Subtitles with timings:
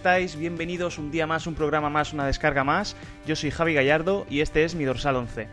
[0.00, 0.34] estáis?
[0.34, 2.96] Bienvenidos un día más, un programa más, una descarga más.
[3.26, 5.46] Yo soy Javi Gallardo y este es mi dorsal 11.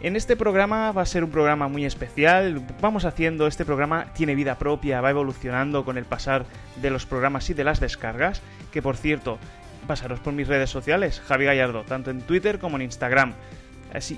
[0.00, 2.62] En este programa va a ser un programa muy especial.
[2.80, 6.46] Vamos haciendo, este programa tiene vida propia, va evolucionando con el pasar
[6.80, 8.40] de los programas y de las descargas.
[8.72, 9.38] Que por cierto,
[9.86, 13.34] pasaros por mis redes sociales, Javi Gallardo, tanto en Twitter como en Instagram.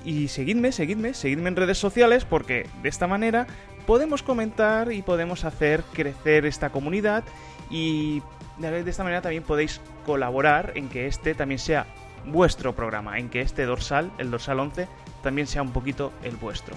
[0.05, 3.45] Y seguidme, seguidme, seguidme en redes sociales porque de esta manera
[3.85, 7.25] podemos comentar y podemos hacer crecer esta comunidad
[7.69, 8.21] y
[8.57, 11.85] de esta manera también podéis colaborar en que este también sea
[12.25, 14.87] vuestro programa, en que este dorsal, el dorsal 11,
[15.21, 16.75] también sea un poquito el vuestro.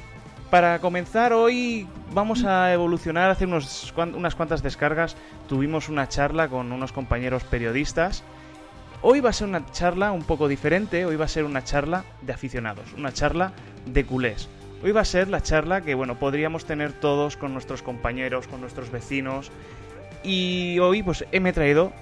[0.51, 5.15] Para comenzar hoy vamos a evolucionar, hacer unos, unas cuantas descargas.
[5.47, 8.25] Tuvimos una charla con unos compañeros periodistas.
[9.03, 12.05] Hoy va a ser una charla un poco diferente, hoy va a ser una charla
[12.23, 13.53] de aficionados, una charla
[13.87, 14.49] de culés.
[14.83, 18.61] Hoy va a ser la charla que bueno, podríamos tener todos con nuestros compañeros, con
[18.61, 19.51] nuestros vecinos.
[20.23, 21.93] Y hoy pues he traído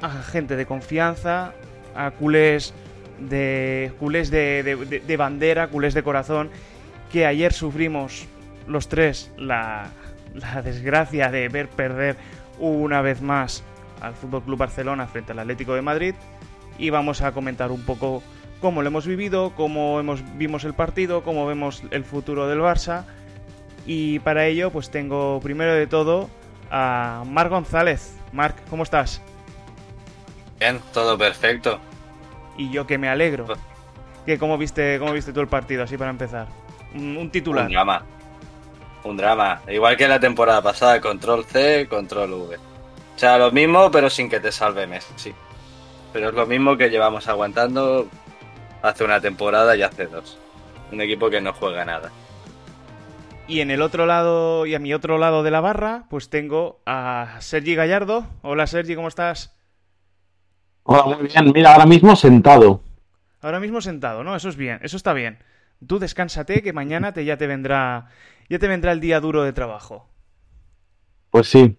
[0.00, 1.52] a gente de confianza,
[1.94, 2.74] a culés
[3.18, 6.50] de culés de, bandera, culés de corazón,
[7.12, 8.26] que ayer sufrimos
[8.66, 9.90] los tres la,
[10.34, 12.16] la desgracia de ver perder
[12.58, 13.62] una vez más
[14.00, 16.14] al Fútbol Club Barcelona frente al Atlético de Madrid.
[16.78, 18.22] Y vamos a comentar un poco
[18.60, 23.04] cómo lo hemos vivido, cómo hemos vimos el partido, cómo vemos el futuro del Barça.
[23.86, 26.30] Y para ello pues tengo primero de todo
[26.72, 28.16] a Marc González.
[28.32, 29.22] Marc, ¿cómo estás?
[30.58, 31.78] Bien, todo perfecto
[32.56, 33.46] y yo que me alegro.
[33.46, 33.58] Pues-
[34.26, 36.46] ¿Qué, cómo, viste, ¿Cómo viste tú el partido, así para empezar?
[36.94, 37.66] Un, titular.
[37.66, 38.02] Un drama.
[39.02, 39.62] Un drama.
[39.66, 42.56] Igual que la temporada pasada, control C, control V.
[42.56, 45.34] O sea, lo mismo, pero sin que te salve Messi, sí.
[46.12, 48.06] Pero es lo mismo que llevamos aguantando
[48.80, 50.38] hace una temporada y hace dos.
[50.92, 52.12] Un equipo que no juega nada.
[53.48, 56.80] Y en el otro lado, y a mi otro lado de la barra, pues tengo
[56.86, 58.26] a Sergi Gallardo.
[58.42, 59.54] Hola Sergi, ¿cómo estás?
[60.84, 61.52] Hola, muy bien.
[61.52, 62.82] Mira, ahora mismo sentado.
[63.40, 64.36] Ahora mismo sentado, ¿no?
[64.36, 65.38] Eso es bien, eso está bien.
[65.86, 68.08] Tú descánsate que mañana te, ya te vendrá
[68.48, 70.08] ya te vendrá el día duro de trabajo.
[71.30, 71.78] Pues sí.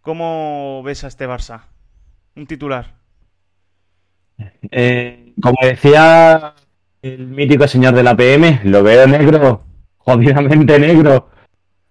[0.00, 1.62] ¿Cómo ves a este Barça?
[2.34, 2.94] Un titular.
[4.70, 6.54] Eh, como decía
[7.02, 9.65] el mítico señor de la PM, lo veo negro,
[10.06, 11.28] jodidamente negro.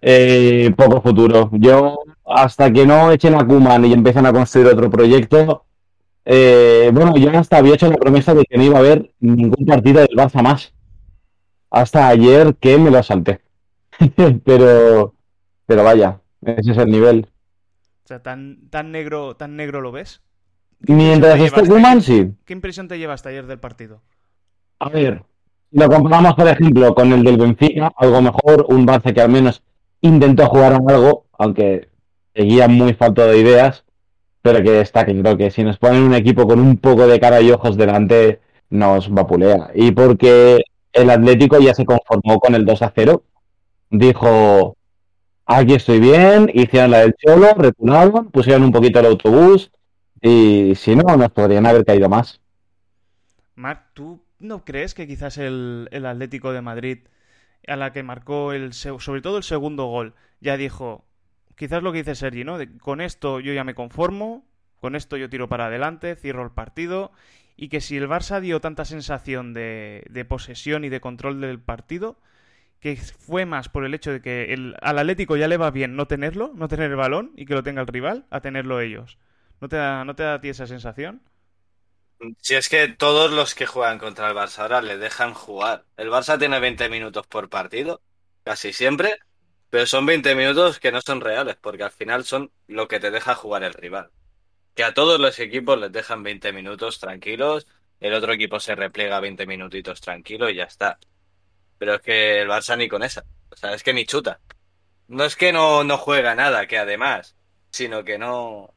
[0.00, 1.50] Eh, poco futuro.
[1.52, 5.64] Yo, hasta que no echen a Kuman y empiecen a construir otro proyecto,
[6.24, 9.64] eh, bueno, yo hasta había hecho la promesa de que no iba a haber ningún
[9.66, 10.74] partido del Barça más.
[11.70, 13.40] Hasta ayer que me lo salté.
[14.44, 15.14] pero,
[15.66, 17.28] pero vaya, ese es el nivel.
[18.04, 20.22] O sea, tan, tan negro, tan negro lo ves.
[20.80, 22.32] Mientras esté Kuman, sí.
[22.44, 24.02] ¿Qué impresión te llevaste ayer del partido?
[24.78, 25.24] A ver,
[25.72, 29.62] lo comparamos, por ejemplo, con el del Benfica, algo mejor, un Barça que al menos
[30.00, 31.88] intentó jugar algo, aunque
[32.34, 33.86] seguía muy falto de ideas
[34.46, 37.40] pero que está creo que si nos ponen un equipo con un poco de cara
[37.40, 38.40] y ojos delante,
[38.70, 39.72] nos vapulea.
[39.74, 40.62] Y porque
[40.92, 43.24] el Atlético ya se conformó con el 2 a 0,
[43.90, 44.76] dijo,
[45.46, 49.72] aquí estoy bien, hicieron la del Cholo, recunaron, pusieron un poquito el autobús
[50.22, 52.40] y si no, nos podrían haber caído más.
[53.56, 56.98] Marc, ¿tú no crees que quizás el, el Atlético de Madrid,
[57.66, 61.04] a la que marcó el, sobre todo el segundo gol, ya dijo,
[61.56, 62.58] quizás lo que dice Sergi, ¿no?
[62.80, 64.46] con esto yo ya me conformo,
[64.80, 67.12] con esto yo tiro para adelante, cierro el partido,
[67.56, 72.20] y que si el Barça dio tanta sensación de, posesión y de control del partido,
[72.80, 75.96] que fue más por el hecho de que el, al Atlético ya le va bien
[75.96, 79.18] no tenerlo, no tener el balón y que lo tenga el rival, a tenerlo ellos.
[79.60, 81.22] ¿No te da, no te da a ti esa sensación?
[82.40, 85.84] Si es que todos los que juegan contra el Barça ahora le dejan jugar.
[85.96, 88.02] El Barça tiene 20 minutos por partido,
[88.42, 89.18] casi siempre,
[89.70, 93.10] pero son 20 minutos que no son reales, porque al final son lo que te
[93.10, 94.10] deja jugar el rival.
[94.74, 97.66] Que a todos los equipos les dejan 20 minutos tranquilos,
[98.00, 100.98] el otro equipo se repliega 20 minutitos tranquilo y ya está.
[101.78, 103.24] Pero es que el Barça ni con esa.
[103.50, 104.40] O sea, es que ni chuta.
[105.08, 107.36] No es que no, no juega nada, que además,
[107.72, 108.75] sino que no,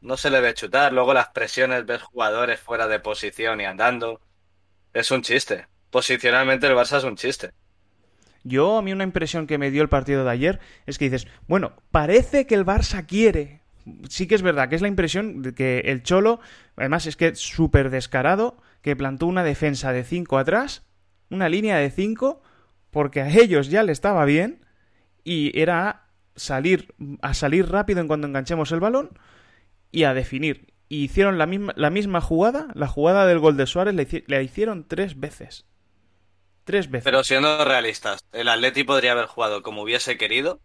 [0.00, 0.92] no se le ve chutar.
[0.92, 4.20] Luego las presiones, ves jugadores fuera de posición y andando.
[4.92, 5.66] Es un chiste.
[5.90, 7.50] Posicionalmente el Barça es un chiste.
[8.42, 11.26] Yo, a mí una impresión que me dio el partido de ayer es que dices,
[11.46, 13.60] bueno, parece que el Barça quiere.
[14.08, 16.40] Sí que es verdad, que es la impresión de que el Cholo,
[16.76, 20.84] además es que es súper descarado, que plantó una defensa de 5 atrás,
[21.28, 22.42] una línea de 5,
[22.90, 24.64] porque a ellos ya le estaba bien,
[25.24, 26.06] y era
[26.36, 29.10] salir, a salir rápido en cuanto enganchemos el balón
[29.90, 30.72] y a definir.
[30.88, 33.94] Y hicieron la misma, la misma jugada, la jugada del gol de Suárez,
[34.26, 35.66] la hicieron tres veces.
[36.64, 37.04] Tres veces.
[37.04, 40.60] Pero siendo realistas, el Atleti podría haber jugado como hubiese querido,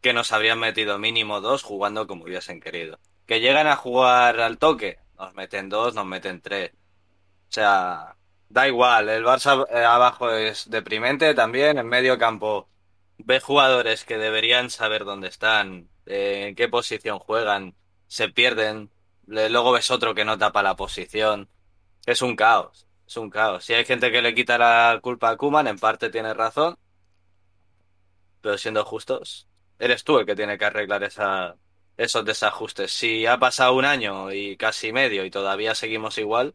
[0.00, 2.98] que nos habrían metido mínimo dos jugando como hubiesen querido.
[3.26, 6.72] Que llegan a jugar al toque, nos meten dos, nos meten tres.
[6.72, 8.16] O sea,
[8.48, 12.68] da igual, el Barça eh, abajo es deprimente también, en medio campo
[13.18, 17.74] ve jugadores que deberían saber dónde están, eh, en qué posición juegan,
[18.12, 18.90] se pierden,
[19.24, 21.48] luego ves otro que no tapa la posición.
[22.04, 23.64] Es un caos, es un caos.
[23.64, 26.76] Si hay gente que le quita la culpa a Koeman, en parte tiene razón,
[28.42, 29.48] pero siendo justos,
[29.78, 31.56] eres tú el que tiene que arreglar esa,
[31.96, 32.92] esos desajustes.
[32.92, 36.52] Si ha pasado un año y casi medio y todavía seguimos igual,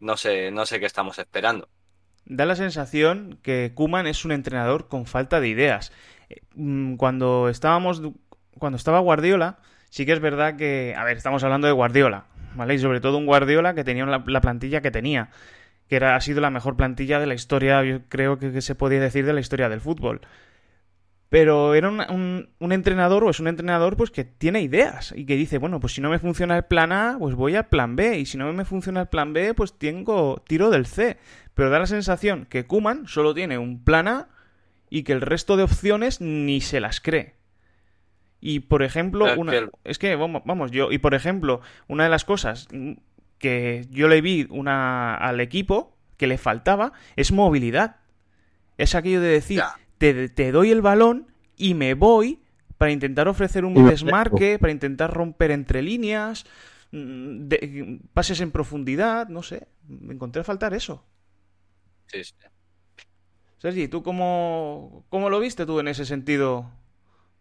[0.00, 1.68] no sé, no sé qué estamos esperando.
[2.24, 5.92] Da la sensación que Kuman es un entrenador con falta de ideas.
[6.30, 8.00] Eh, mm, Cuando estábamos,
[8.58, 9.58] cuando estaba Guardiola,
[9.90, 12.24] sí que es verdad que, a ver, estamos hablando de Guardiola,
[12.54, 12.74] ¿vale?
[12.74, 15.30] Y sobre todo un Guardiola que tenía la, la plantilla que tenía,
[15.88, 19.00] que era, ha sido la mejor plantilla de la historia, yo creo que, se podía
[19.00, 20.20] decir de la historia del fútbol.
[21.30, 25.26] Pero era un, un- un entrenador, o es un entrenador, pues que tiene ideas y
[25.26, 27.96] que dice, bueno, pues si no me funciona el plan A, pues voy al plan
[27.96, 31.18] B, y si no me funciona el plan B, pues tengo tiro del C.
[31.52, 34.28] Pero da la sensación que Kuman solo tiene un plan A
[34.88, 37.34] y que el resto de opciones ni se las cree.
[38.40, 42.04] Y por ejemplo, Es una, que es que vamos, vamos, yo, y por ejemplo, una
[42.04, 42.68] de las cosas
[43.38, 47.96] que yo le vi una, al equipo que le faltaba es movilidad.
[48.76, 49.60] Es aquello de decir,
[49.98, 52.40] te, te doy el balón y me voy
[52.78, 56.46] para intentar ofrecer un desmarque, para intentar romper entre líneas,
[56.92, 59.66] mm, de- pases en profundidad, no sé.
[59.88, 61.04] Me encontré a faltar eso.
[62.06, 62.34] Sí, sí.
[63.58, 66.70] Sergi, ¿tú cómo, cómo lo viste tú en ese sentido?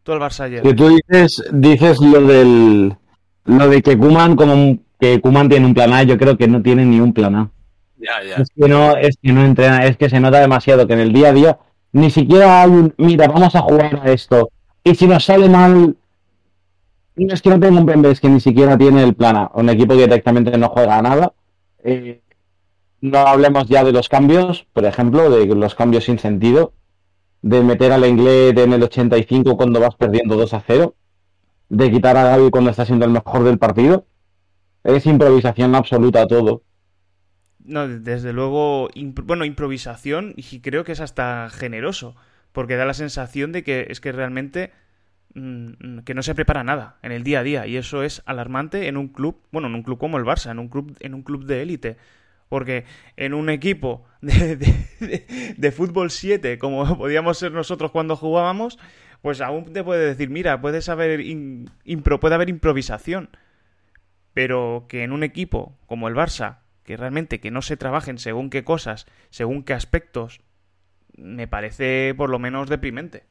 [0.07, 0.62] Tú al Barça ayer.
[0.62, 2.95] Que tú dices, dices lo del
[3.44, 6.48] lo de que Kuman como un- que Koeman tiene un plan A, yo creo que
[6.48, 7.51] no tiene ni un plan A.
[7.98, 8.36] Ya, ya.
[8.42, 11.12] Es que no, es que no entrena, es que se nota demasiado que en el
[11.12, 11.59] día a día
[11.92, 14.50] ni siquiera hay un, mira, vamos a jugar a esto.
[14.81, 15.98] Y si nos sale mal,
[17.18, 19.36] no es que no tenga un plan B, es que ni siquiera tiene el plan
[19.36, 19.51] A.
[19.56, 21.33] Un equipo que directamente no juega a nada.
[21.83, 22.21] Eh,
[23.01, 26.71] no hablemos ya de los cambios, por ejemplo, de los cambios sin sentido.
[27.47, 30.95] De meter al inglés en el 85 cuando vas perdiendo 2 a 0.
[31.69, 34.05] De quitar a Gaby cuando está siendo el mejor del partido.
[34.83, 36.63] Es improvisación absoluta todo.
[37.63, 38.89] No, desde luego,
[39.23, 42.17] bueno, improvisación y creo que es hasta generoso,
[42.51, 44.71] porque da la sensación de que es que realmente
[45.33, 48.89] mm, que no se prepara nada en el día a día y eso es alarmante
[48.89, 51.23] en un club, bueno, en un club como el Barça, en un club en un
[51.23, 51.97] club de élite,
[52.49, 52.85] porque
[53.17, 58.79] en un equipo de, de- de- de fútbol 7 como podíamos ser nosotros cuando jugábamos,
[59.21, 63.29] pues aún te puede decir, mira, puedes haber in- impro- puede haber improvisación,
[64.33, 68.50] pero que en un equipo como el Barça, que realmente que no se trabajen según
[68.50, 70.41] qué cosas, según qué aspectos,
[71.17, 73.25] me parece por lo menos deprimente.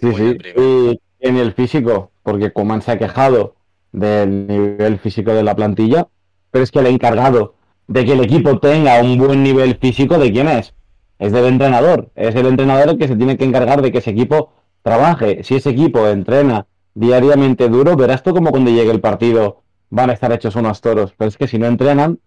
[0.00, 0.38] Sí, sí.
[0.56, 3.56] Y en el físico, porque Coman se ha quejado
[3.92, 6.08] del nivel físico de la plantilla,
[6.50, 7.54] pero es que el encargado
[7.88, 10.74] de que el equipo tenga un buen nivel físico, ¿de quién es?
[11.18, 12.10] Es del entrenador.
[12.14, 14.52] Es el entrenador el que se tiene que encargar de que ese equipo
[14.82, 15.42] trabaje.
[15.42, 20.12] Si ese equipo entrena diariamente duro, verás tú como cuando llegue el partido van a
[20.12, 21.14] estar hechos unos toros.
[21.16, 22.20] Pero es que si no entrenan,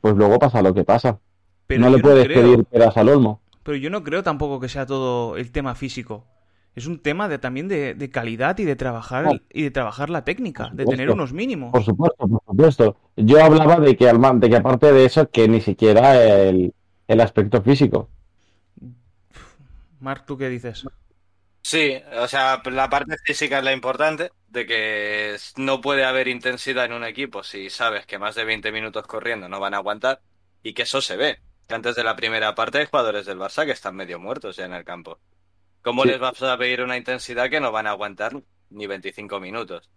[0.00, 1.18] pues luego pasa lo que pasa.
[1.66, 3.40] Pero no le puedes pedir peras al olmo.
[3.62, 6.24] Pero yo no creo tampoco que sea todo el tema físico.
[6.76, 10.24] Es un tema de, también de, de calidad y de trabajar y de trabajar la
[10.24, 11.72] técnica, de tener unos mínimos.
[11.72, 12.96] Por supuesto, por supuesto.
[13.16, 16.74] Yo hablaba de que, de que aparte de eso, que ni siquiera el,
[17.08, 18.10] el aspecto físico.
[20.00, 20.86] Marc, ¿tú qué dices?
[21.62, 26.84] Sí, o sea, la parte física es la importante, de que no puede haber intensidad
[26.84, 30.20] en un equipo si sabes que más de 20 minutos corriendo no van a aguantar
[30.62, 31.38] y que eso se ve.
[31.66, 34.66] Que antes de la primera parte hay jugadores del Barça que están medio muertos ya
[34.66, 35.18] en el campo.
[35.86, 36.08] ¿Cómo Sí.
[36.10, 38.32] les vas a pedir una intensidad que no van a aguantar
[38.70, 39.90] ni 25 minutos?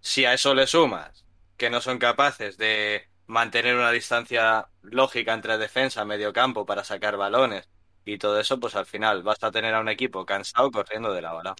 [0.00, 1.26] Si a eso le sumas
[1.56, 7.16] que no son capaces de mantener una distancia lógica entre defensa, medio campo para sacar
[7.18, 7.70] balones
[8.04, 11.22] y todo eso, pues al final vas a tener a un equipo cansado corriendo de
[11.22, 11.56] la bala.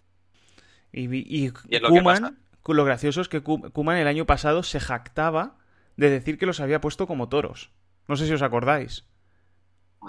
[0.91, 2.33] Y, y Y es lo que pasa.
[2.67, 5.57] lo gracioso es que Ku- Koeman el año pasado se jactaba
[5.97, 7.71] de decir que los había puesto como toros.
[8.07, 9.05] No sé si os acordáis.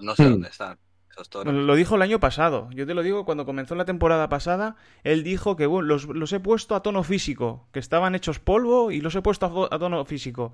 [0.02, 0.78] No sé dónde están
[1.14, 1.54] esos toros.
[1.54, 2.68] Lo dijo el año pasado.
[2.72, 6.32] Yo te lo digo, cuando comenzó la temporada pasada, él dijo que bueno, los, los
[6.32, 10.04] he puesto a tono físico, que estaban hechos polvo y los he puesto a, tono
[10.04, 10.52] físico.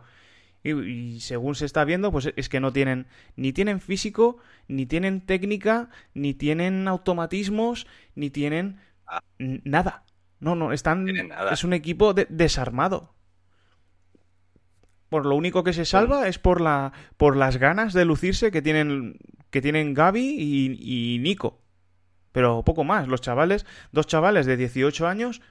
[0.62, 4.36] Y, y según se está viendo, pues es que no tienen, ni tienen físico,
[4.68, 8.78] ni tienen técnica, ni tienen automatismos, ni tienen
[9.10, 9.22] Ah.
[9.38, 10.04] nada.
[10.38, 11.04] No, no, están.
[11.04, 11.52] nada.
[11.52, 13.12] Es un equipo de- desarmado.
[15.10, 18.62] Por lo único que se salva es por la por las ganas de lucirse que
[18.62, 19.18] tienen
[19.50, 21.60] que tienen Gaby y, y Nico.
[22.32, 23.08] Pero poco más.
[23.08, 25.42] Los chavales, dos chavales de 18 años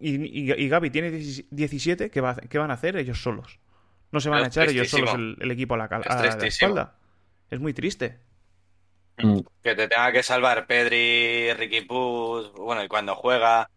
[0.00, 3.58] y, y, y Gaby tiene 17, ¿qué, va, ¿qué van a hacer ellos solos?
[4.10, 6.36] No se van a echar ellos solos el, el equipo a la, cal- Es a
[6.36, 6.94] la espalda.
[7.50, 8.18] Es muy triste.
[9.18, 9.40] Mm.
[9.62, 13.68] Que te tenga que salvar Pedri, Ricky Puig, bueno, y cuando juega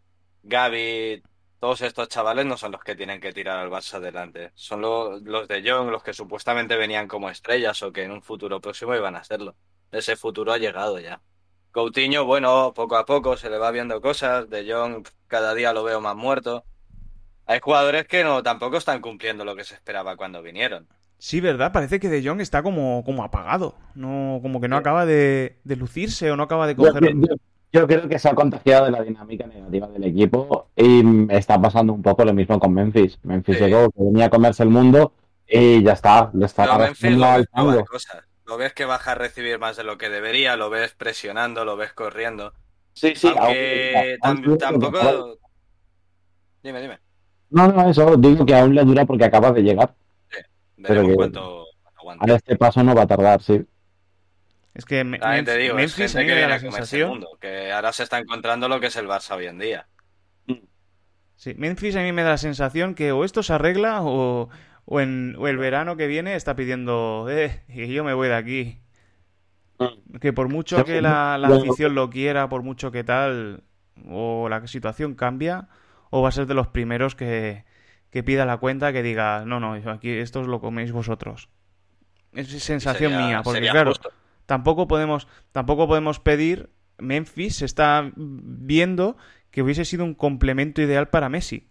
[0.43, 1.21] Gaby,
[1.61, 4.51] todos estos chavales no son los que tienen que tirar al Barça adelante.
[4.55, 8.23] Son lo- los de Jong, los que supuestamente venían como estrellas o que en un
[8.23, 9.55] futuro próximo iban a serlo.
[9.91, 11.21] Ese futuro ha llegado ya.
[11.71, 14.49] Coutinho, bueno, poco a poco se le va viendo cosas.
[14.49, 16.65] De Jong, cada día lo veo más muerto.
[17.45, 20.87] Hay jugadores que no tampoco están cumpliendo lo que se esperaba cuando vinieron.
[21.17, 21.71] Sí, ¿verdad?
[21.71, 23.75] Parece que De Jong está como, como apagado.
[23.93, 27.03] No, como que no acaba de, de lucirse o no acaba de Yo, coger.
[27.03, 27.35] yo- yo
[27.87, 32.01] creo que se ha contagiado de la dinámica negativa del equipo y está pasando un
[32.01, 33.17] poco lo mismo con Memphis.
[33.23, 33.63] Memphis Sí.
[33.63, 35.13] llegó, que venía a comerse el mundo
[35.47, 36.63] y ya está, le está
[36.99, 37.47] Pero lo al.
[38.45, 41.77] Lo ves que baja a recibir más de lo que debería, lo ves presionando, lo
[41.77, 42.53] ves corriendo.
[42.93, 45.37] Sí, sí, Aunque acaba- tampoco.
[46.61, 46.99] Dime, dime.
[47.51, 49.93] No, no, eso, digo que aún le dura porque acaba de llegar.
[50.75, 51.65] Veremos que- cuánto.
[52.19, 53.63] A este paso no va a tardar, sí.
[54.73, 56.47] Es que me- También te Memphis- digo, es Memphis a gente mí que me da
[56.47, 57.09] viene la a sensación.
[57.09, 59.87] mundo, que ahora se está encontrando lo que es el Barça hoy en día.
[61.35, 64.49] Sí, Memphis a mí me da la sensación que o esto se arregla o,
[64.85, 68.35] o en, o el verano que viene está pidiendo, eh, y yo me voy de
[68.35, 68.77] aquí.
[70.21, 73.63] Que por mucho que la, la afición lo quiera, por mucho que tal,
[74.07, 75.67] o la situación cambia,
[76.11, 77.65] o va a ser de los primeros que,
[78.11, 81.49] que pida la cuenta, que diga, no, no, aquí esto os lo coméis vosotros.
[82.33, 84.11] Es sensación Sería- mía, porque claro, justo.
[84.45, 86.69] Tampoco podemos, tampoco podemos pedir.
[86.97, 89.17] Memphis se está viendo
[89.51, 91.67] que hubiese sido un complemento ideal para Messi.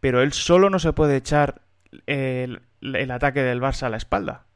[0.00, 1.62] Pero él solo no se puede echar
[2.06, 4.46] el, el ataque del Barça a la espalda.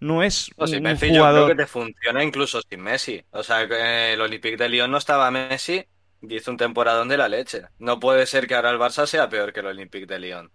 [0.00, 1.48] No es No, sí, un Memphis yo creo jugador.
[1.48, 3.22] que te funciona incluso sin Messi.
[3.30, 5.84] O sea, que el Olympique de Lyon no estaba Messi
[6.22, 7.62] y hizo un temporadón de la leche.
[7.78, 10.50] No puede ser que ahora el Barça sea peor que el Olympique de Lyon.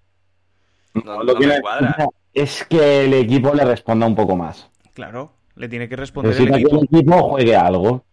[0.93, 1.95] No, Lo no que me le- cuadra.
[2.33, 4.69] es que el equipo le responda un poco más.
[4.93, 6.77] Claro, le tiene que responder el Necesita que equipo.
[6.77, 8.05] el equipo juegue algo.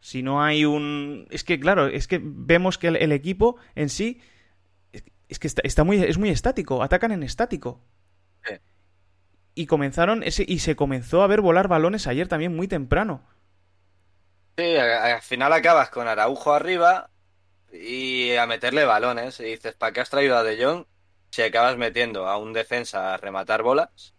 [0.00, 1.26] Si no hay un.
[1.30, 4.20] Es que, claro, es que vemos que el, el equipo en sí.
[5.28, 6.82] es- que está, está muy, es muy estático.
[6.82, 7.80] Atacan en estático.
[8.44, 8.54] Sí.
[9.56, 10.22] Y comenzaron.
[10.22, 13.22] Ese, y se comenzó a ver volar balones ayer también muy temprano.
[14.56, 17.10] Sí, al final acabas con Araujo arriba
[17.72, 19.40] y a meterle balones.
[19.40, 20.86] Y dices, ¿para qué has traído a De Jong
[21.30, 24.13] si acabas metiendo a un defensa a rematar bolas?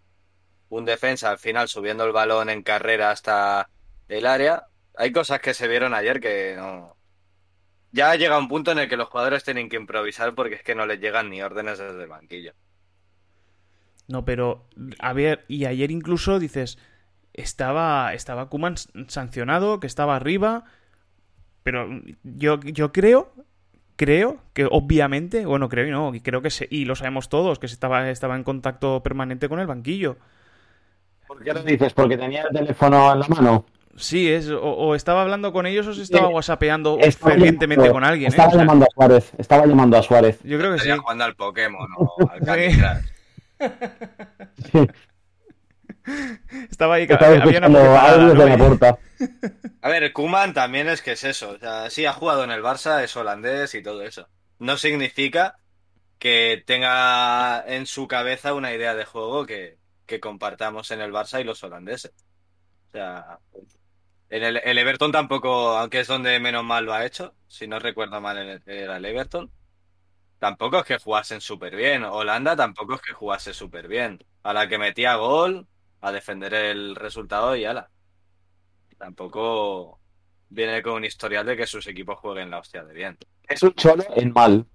[0.70, 3.70] Un defensa al final subiendo el balón en carrera hasta
[4.08, 4.68] el área.
[4.98, 6.96] Hay cosas que se vieron ayer que no.
[7.92, 10.76] Ya llega un punto en el que los jugadores tienen que improvisar porque es que
[10.76, 12.54] no les llegan ni órdenes desde el banquillo.
[14.08, 14.68] No, pero.
[15.00, 16.78] A ver, y ayer incluso dices.
[17.34, 18.14] Estaba.
[18.14, 18.76] Estaba Kuman
[19.08, 20.66] sancionado, que estaba arriba.
[21.64, 21.88] Pero
[22.24, 23.34] yo, yo creo.
[23.96, 25.46] Creo que obviamente.
[25.46, 26.14] Bueno, creo y no.
[26.14, 29.48] y Creo que se, y lo sabemos todos, que se estaba, estaba en contacto permanente
[29.48, 30.18] con el banquillo.
[31.28, 31.94] ¿Por qué lo dices?
[31.94, 33.66] ¿Porque tenía el teléfono en la mano?
[33.98, 38.04] Sí, es, o, o estaba hablando con ellos o se estaba whatsappeando Estaba fervientemente con
[38.04, 38.28] alguien.
[38.28, 38.30] ¿eh?
[38.30, 39.32] Estaba O sea, llamando a Suárez.
[39.38, 40.40] Estaba llamando a Suárez.
[40.44, 40.90] yo creo que sí.
[40.92, 42.78] Jugando al Pokémon o al Candy.
[42.78, 44.88] Crush.
[46.70, 47.04] Estaba ahí.
[47.04, 49.00] estaba había de la puerta.
[49.82, 51.52] A ver, Kuman también es que es eso.
[51.52, 54.28] O sea, sí ha jugado en el Barça, es holandés y todo eso.
[54.60, 55.56] No significa
[56.20, 61.42] que tenga en su cabeza una idea de juego que, que compartamos en el Barça
[61.42, 62.14] y los holandeses.
[62.90, 63.40] O sea,
[64.30, 67.80] en el, el Everton tampoco, aunque es donde menos mal lo ha hecho, si no
[67.80, 69.52] recuerdo mal el- era el Everton,
[70.40, 72.04] tampoco es que jugasen súper bien.
[72.06, 74.24] Holanda tampoco es que jugase súper bien.
[74.44, 75.68] A la que metía gol,
[76.02, 77.90] a defender el resultado y ala.
[78.98, 80.00] Tampoco
[80.50, 83.18] viene con un historial de que sus equipos jueguen la hostia de bien.
[83.48, 84.66] Es un cholo en mal.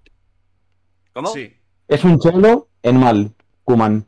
[1.13, 1.27] ¿Cómo?
[1.29, 1.53] Sí.
[1.87, 4.07] Es un cholo en mal, Kuman.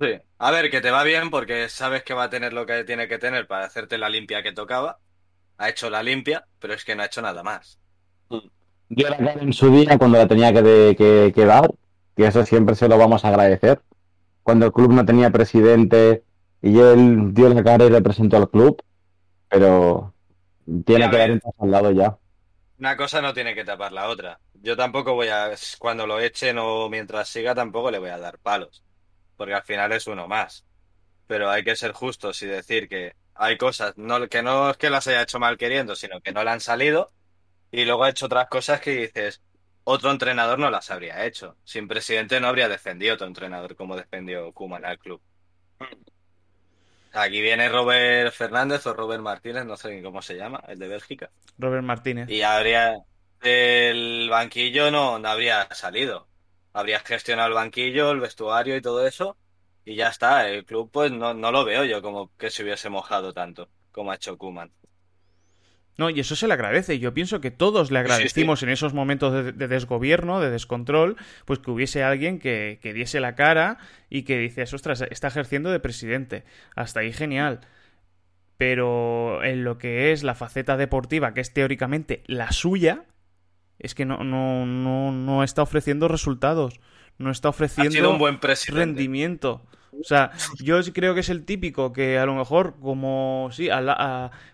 [0.00, 0.06] Sí.
[0.38, 3.06] A ver, que te va bien porque sabes que va a tener lo que tiene
[3.08, 4.98] que tener para hacerte la limpia que tocaba.
[5.58, 7.80] Ha hecho la limpia, pero es que no ha hecho nada más.
[8.88, 11.70] Dio la cara en su día cuando la tenía que, de- que, que dar,
[12.16, 13.82] que eso siempre se lo vamos a agradecer.
[14.42, 16.24] Cuando el club no tenía presidente
[16.62, 18.82] y él dio la cara y representó al club,
[19.48, 20.14] pero
[20.86, 22.18] tiene que paso al lado ya.
[22.78, 24.40] Una cosa no tiene que tapar la otra.
[24.54, 28.38] Yo tampoco voy a, cuando lo echen o mientras siga, tampoco le voy a dar
[28.40, 28.82] palos.
[29.40, 30.66] Porque al final es uno más.
[31.26, 34.90] Pero hay que ser justos y decir que hay cosas, no, que no es que
[34.90, 37.10] las haya hecho mal queriendo, sino que no le han salido.
[37.70, 39.40] Y luego ha hecho otras cosas que dices,
[39.84, 41.56] otro entrenador no las habría hecho.
[41.64, 45.22] Sin presidente no habría defendido otro entrenador como defendió Koeman al club.
[47.14, 50.86] Aquí viene Robert Fernández o Robert Martínez, no sé ni cómo se llama, el de
[50.86, 51.30] Bélgica.
[51.56, 52.28] Robert Martínez.
[52.28, 52.94] Y habría,
[53.40, 56.28] del banquillo no, no habría salido.
[56.72, 59.36] Habría gestionado el banquillo, el vestuario y todo eso.
[59.84, 60.48] Y ya está.
[60.48, 64.12] El club, pues no, no lo veo yo como que se hubiese mojado tanto como
[64.12, 64.70] ha hecho Kuman.
[65.98, 66.98] No, y eso se le agradece.
[66.98, 71.70] Yo pienso que todos le agradecimos en esos momentos de, desgobierno, de descontrol, pues que
[71.70, 73.76] hubiese alguien que, que diese la cara
[74.08, 76.44] y que dice, ostras, está ejerciendo de presidente.
[76.74, 77.60] Hasta ahí genial.
[78.56, 83.04] Pero en lo que es la faceta deportiva, que es teóricamente la suya,
[83.80, 86.78] es que no, no, no, no está ofreciendo resultados.
[87.18, 89.62] No está ofreciendo un buen rendimiento.
[89.92, 93.68] O sea, yo creo que es el típico que a lo mejor como sí,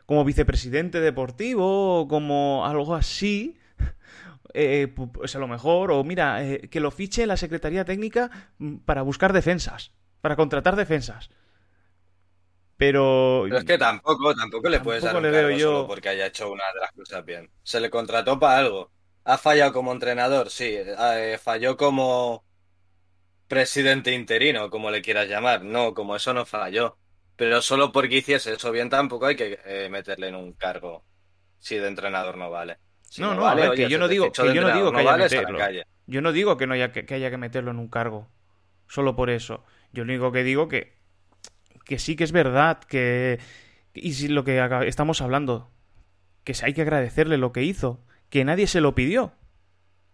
[0.07, 3.59] como vicepresidente deportivo o como algo así,
[4.55, 8.79] eh, pues a lo mejor, o mira, eh, que lo fiche la Secretaría Técnica mm,
[8.79, 11.31] para buscar defensas, para contratar defensas.
[12.77, 13.43] Pero...
[13.45, 15.71] Pero es que tampoco, tampoco le puedes dar un cargo yo...
[15.71, 17.51] solo porque haya hecho una de las cosas bien.
[17.63, 18.91] Se le contrató para algo.
[19.29, 20.51] ¿Ha fallado como entrenador?
[20.51, 20.77] Sí.
[20.77, 22.45] Eh, falló como
[23.49, 25.65] presidente interino, como le quieras llamar.
[25.65, 26.97] No, como eso no falló.
[27.35, 31.05] Pero solo porque hiciese eso bien tampoco hay que eh, meterle en un cargo
[31.59, 32.79] si de entrenador no vale.
[33.19, 35.59] no, no, vale, que yo no digo que, yo no digo que haya que meterlo.
[36.07, 38.29] Yo no digo que no haya que, haya que meterlo en un cargo.
[38.87, 39.65] Solo por eso.
[39.93, 40.95] Yo lo único que digo que
[41.85, 43.41] que sí que es verdad que
[43.93, 45.69] y si lo que estamos hablando
[46.45, 49.33] que hay que agradecerle lo que hizo, que nadie se lo pidió.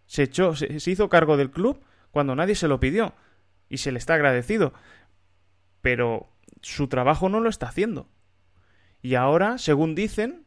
[0.07, 3.14] Se echó se hizo cargo del club cuando nadie se lo pidió
[3.69, 4.73] y se le está agradecido.
[5.81, 6.28] Pero
[6.61, 8.09] su trabajo no lo está haciendo.
[9.00, 10.45] Y ahora, según dicen,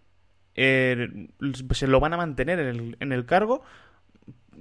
[0.56, 3.64] se lo van a mantener en el, en el cargo,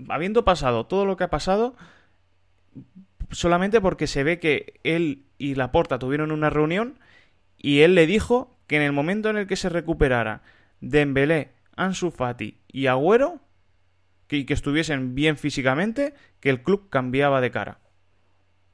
[0.08, 1.76] habiendo pasado todo lo que ha pasado,
[3.30, 6.98] solamente porque se ve que él y Laporta tuvieron una reunión
[7.56, 10.42] y él le dijo que en el momento en el que se recuperara
[10.80, 13.40] Dembélé, Ansu Fati y Agüero,
[14.26, 17.80] que, que estuviesen bien físicamente, que el club cambiaba de cara.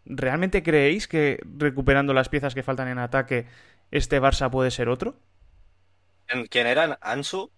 [0.05, 3.47] ¿Realmente creéis que recuperando las piezas que faltan en ataque,
[3.91, 5.19] este Barça puede ser otro?
[6.49, 6.97] ¿Quién eran?
[7.01, 7.51] ¿Ansu?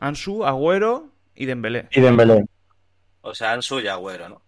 [0.00, 1.88] Ansu, Agüero y Dembélé.
[1.90, 2.44] Y Dembélé.
[3.22, 4.42] O sea, Ansu y Agüero, ¿no?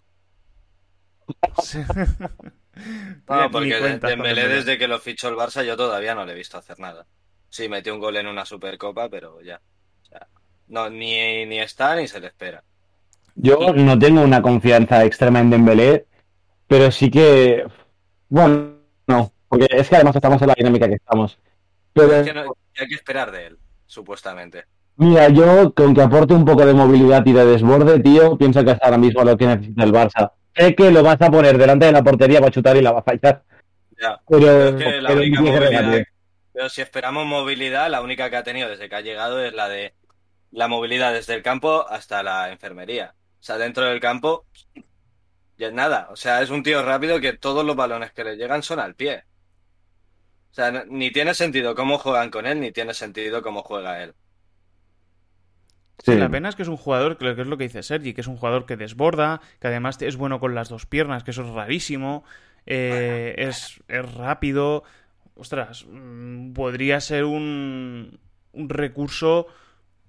[3.29, 6.59] no, porque Dembélé desde que lo fichó el Barça yo todavía no le he visto
[6.59, 7.07] hacer nada.
[7.49, 9.61] Sí, metió un gol en una Supercopa, pero ya.
[10.69, 12.63] No, ni, ni está ni se le espera.
[13.37, 16.07] Yo no tengo una confianza extrema en Dembélé,
[16.67, 17.65] pero sí que,
[18.29, 21.39] bueno, no, porque es que además estamos en la dinámica que estamos.
[21.93, 22.13] Pero...
[22.15, 24.65] Es que no, hay que esperar de él, supuestamente.
[24.97, 28.73] Mira, yo con que aporte un poco de movilidad y de desborde, tío, pienso que
[28.73, 30.31] es ahora mismo lo que necesita el Barça.
[30.55, 33.01] Sé que lo vas a poner delante de la portería para chutar y la va
[33.01, 33.43] a fallar.
[34.01, 34.77] Ya, pero,
[36.53, 39.69] pero si esperamos movilidad, la única que ha tenido desde que ha llegado es la
[39.69, 39.95] de
[40.55, 43.15] la movilidad desde el campo hasta la enfermería.
[43.41, 44.47] O sea, dentro del campo,
[45.59, 46.09] ya es nada.
[46.11, 48.95] O sea, es un tío rápido que todos los balones que le llegan son al
[48.95, 49.25] pie.
[50.53, 54.15] O sea, ni tiene sentido cómo juegan con él, ni tiene sentido cómo juega él.
[55.99, 56.15] Sí.
[56.15, 58.27] La pena es que es un jugador, que es lo que dice Sergi, que es
[58.29, 61.49] un jugador que desborda, que además es bueno con las dos piernas, que eso es
[61.49, 62.25] rarísimo,
[62.67, 64.85] eh, es, es, rápido.
[65.35, 68.21] Ostras, mm, podría ser un,
[68.53, 69.49] un recurso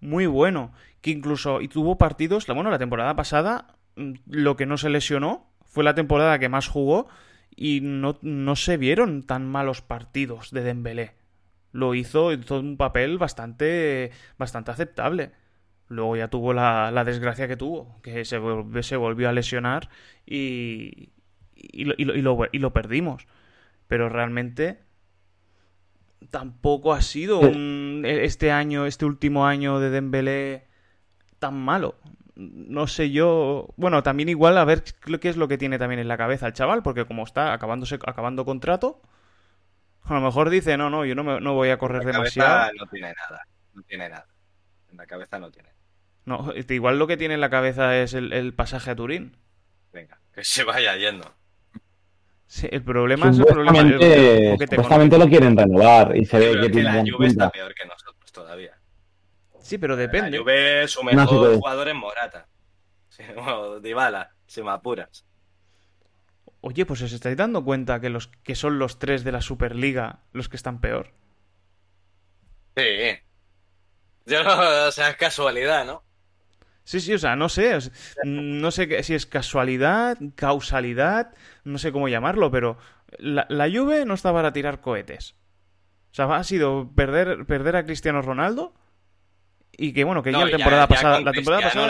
[0.01, 4.77] muy bueno que incluso y tuvo partidos, bueno, la temporada pasada mm, lo que no
[4.77, 7.07] se lesionó fue la temporada que más jugó
[7.55, 11.13] y no, no se vieron tan malos partidos de Dembélé.
[11.71, 15.31] Lo hizo, hizo un papel bastante bastante aceptable.
[15.87, 19.89] Luego ya tuvo la, la desgracia que tuvo, que se, volvió a lesionar
[20.25, 21.09] y,
[21.55, 23.27] y, lo, y, lo, y lo perdimos.
[23.87, 24.84] Pero realmente
[26.29, 30.67] tampoco ha sido un, este año, este último año de Dembélé
[31.39, 31.95] tan malo.
[32.35, 33.67] No sé yo.
[33.77, 36.53] Bueno, también igual a ver qué es lo que tiene también en la cabeza el
[36.53, 39.01] chaval, porque como está acabándose, acabando contrato,
[40.03, 42.71] a lo mejor dice, no, no, yo no, me, no voy a correr la demasiado.
[42.77, 44.27] No tiene nada, no tiene nada.
[44.91, 45.69] En la cabeza no tiene.
[46.25, 49.37] No, igual lo que tiene en la cabeza es el, el pasaje a Turín.
[49.93, 51.33] Venga, que se vaya yendo.
[52.47, 53.97] Sí, el problema es el problema.
[54.57, 57.03] Supuestamente lo quieren renovar y se ve que, tiene.
[57.03, 58.77] La Juve está peor que nosotros todavía.
[59.59, 60.31] Sí, pero depende.
[60.31, 62.47] La Juve, su mejor jugador es Morata.
[63.33, 65.25] Bueno, Dybala, si me apuras.
[66.61, 70.21] Oye, pues os estáis dando cuenta que los que son los tres de la Superliga
[70.31, 71.13] los que están peor.
[72.75, 73.19] Sí.
[74.25, 76.04] Yo no, o sea, es casualidad, ¿no?
[76.85, 77.77] Sí, sí, o sea, no sé.
[78.23, 81.33] No sé si es casualidad, causalidad,
[81.65, 82.77] no sé cómo llamarlo, pero
[83.17, 85.35] la, la Juve no está para tirar cohetes.
[86.11, 88.73] O sea, ha sido perder, perder a Cristiano Ronaldo
[89.77, 91.87] y que bueno, que No, ya la ya- temporada ya pasada, la temporada pasada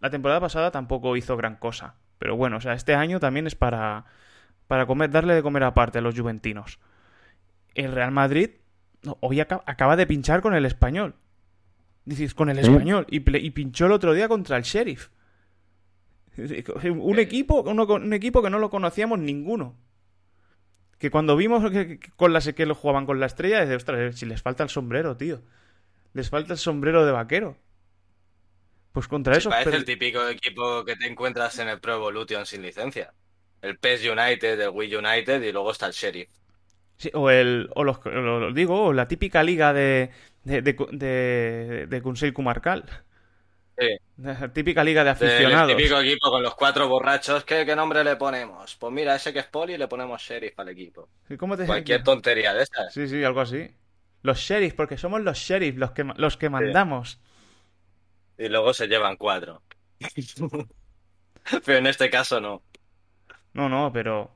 [0.00, 1.94] la temporada pasada tampoco hizo gran cosa.
[2.18, 4.04] Pero bueno, o sea, este año también es para,
[4.68, 6.78] para comer, darle de comer aparte a los juventinos.
[7.74, 8.50] El Real Madrid
[9.20, 11.14] hoy aca- acaba de pinchar con el español.
[12.10, 13.06] Dices, con el español.
[13.08, 15.10] Y, y pinchó el otro día contra el sheriff.
[16.36, 19.76] Un equipo, uno con- un equipo que no lo conocíamos ninguno.
[20.98, 24.16] Que cuando vimos que, que con las que lo jugaban con la estrella, de ostras,
[24.18, 25.40] si les falta el sombrero, tío.
[26.12, 27.56] Les falta el sombrero de vaquero.
[28.92, 29.50] Pues contra Sí, eso.
[29.50, 33.14] parece pero- el típico equipo que te encuentras en el Pro Evolution sin licencia.
[33.62, 36.28] El PES United, el Wii United y luego está el Sheriff.
[37.00, 40.10] Sí, o el, o los, lo digo, o la típica liga de,
[40.44, 42.84] de, de, de, de Consell Comarcal.
[43.78, 43.86] Sí.
[44.18, 45.74] La típica liga de El aficionados.
[45.74, 47.44] típico equipo con los cuatro borrachos.
[47.44, 48.76] ¿Qué, qué nombre le ponemos?
[48.76, 51.08] Pues mira, ese que es Poli le ponemos Sheriff al equipo.
[51.26, 52.92] Sí, ¿Cómo te Cualquier tontería de estas.
[52.92, 53.70] Sí, sí, algo así.
[54.22, 57.18] Los sheriffs, porque somos los sheriffs los que, los que mandamos.
[58.36, 59.62] Y luego se llevan cuatro.
[61.64, 62.62] Pero en este caso no.
[63.54, 64.30] No, no, pero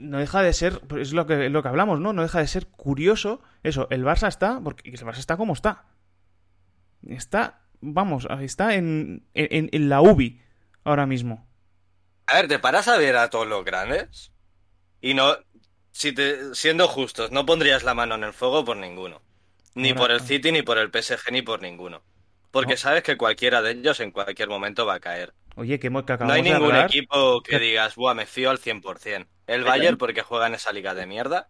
[0.00, 2.12] no deja de ser, pues es lo que, lo que hablamos, ¿no?
[2.12, 3.86] No deja de ser curioso eso.
[3.90, 5.84] El Barça está, porque el Barça está como está.
[7.08, 10.40] Está, vamos, está en, en, en la UBI
[10.84, 11.48] ahora mismo.
[12.26, 14.32] A ver, ¿te paras a ver a todos los grandes?
[15.00, 15.36] Y no,
[15.92, 19.22] si te, siendo justos, no pondrías la mano en el fuego por ninguno.
[19.74, 22.02] Ni por el City, ni por el PSG, ni por ninguno.
[22.50, 22.78] Porque No.
[22.78, 25.32] sabes que cualquiera de ellos en cualquier momento va a caer.
[25.56, 28.26] Oye, que, hemos- que No acabamos hay de ningún hablar- equipo que digas, buah, me
[28.26, 29.26] fío al 100%.
[29.46, 31.48] El Bayern porque juega en esa liga de mierda,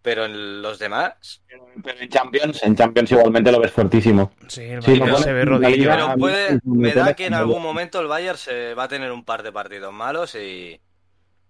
[0.00, 1.42] pero en los demás...
[1.82, 4.32] Pero en Champions, en Champions igualmente lo ves fuertísimo.
[4.48, 5.90] Sí, el Sí, Bayern no, se ve rodillo.
[5.90, 9.24] Pero puede, me da que en algún momento el Bayern se va a tener un
[9.24, 10.80] par de partidos malos y...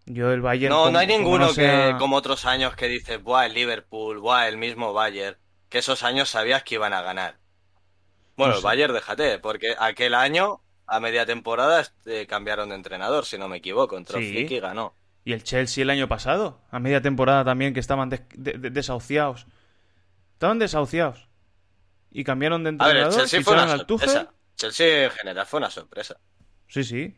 [0.06, 0.70] Yo el Bayern.
[0.72, 3.46] No, como- no hay como ninguno no sea- que, como otros años, que dices, buah,
[3.46, 5.36] el Liverpool, buah, el mismo Bayern,
[5.68, 7.36] que esos años sabías que iban a ganar.
[8.36, 8.64] Bueno, No el.
[8.64, 13.58] Bayern, déjate, porque aquel año, a media temporada, este, cambiaron de entrenador, si no me
[13.58, 14.30] equivoco, entró Sí.
[14.30, 14.94] Flick y ganó.
[15.24, 18.70] Y el Chelsea el año pasado, a media temporada también, que estaban des- de- de-
[18.70, 19.46] desahuciados.
[20.34, 21.28] Estaban desahuciados.
[22.10, 24.32] Y cambiaron de A ver, el entrenador, Chelsea fue una sorpresa.
[24.56, 26.16] Chelsea en general fue una sorpresa.
[26.66, 27.16] Sí, sí.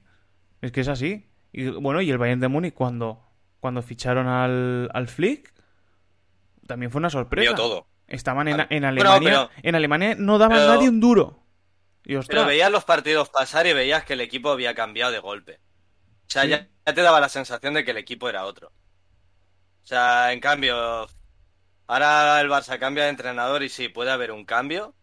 [0.61, 1.27] Es que es así.
[1.53, 3.23] Y bueno, y el Bayern de Múnich cuando,
[3.61, 5.53] cuando ficharon al, al Flick,
[6.67, 7.55] también fue una sorpresa.
[7.55, 7.87] Todo.
[8.07, 9.49] Estaban en, en Alemania.
[9.51, 11.44] pero- en Alemania no daban pero- nadie un duro.
[12.05, 15.19] Y ostras, Pero veías los partidos pasar y veías que el equipo había cambiado de
[15.21, 15.61] golpe.
[16.27, 16.49] O sea, Sí.
[16.51, 18.69] ya, ya te daba la sensación de que el equipo era otro.
[18.69, 21.07] O sea, en cambio,
[21.87, 24.95] ahora el Barça cambia de entrenador y sí, puede haber un cambio,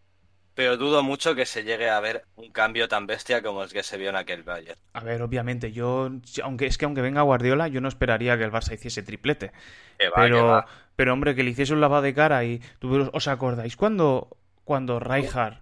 [0.54, 3.82] pero dudo mucho que se llegue a ver un cambio tan bestia como el que
[3.82, 4.78] se vio en aquel Bayern.
[4.92, 6.10] A ver, obviamente, yo,
[6.42, 9.52] aunque es que aunque venga Guardiola, yo no esperaría que el Barça hiciese triplete.
[9.98, 10.66] Que va, que Pero, va.
[10.96, 15.00] pero hombre, que le hiciese un lavado de cara y tú- ¿os acordáis cuando cuando
[15.00, 15.58] Rijkaard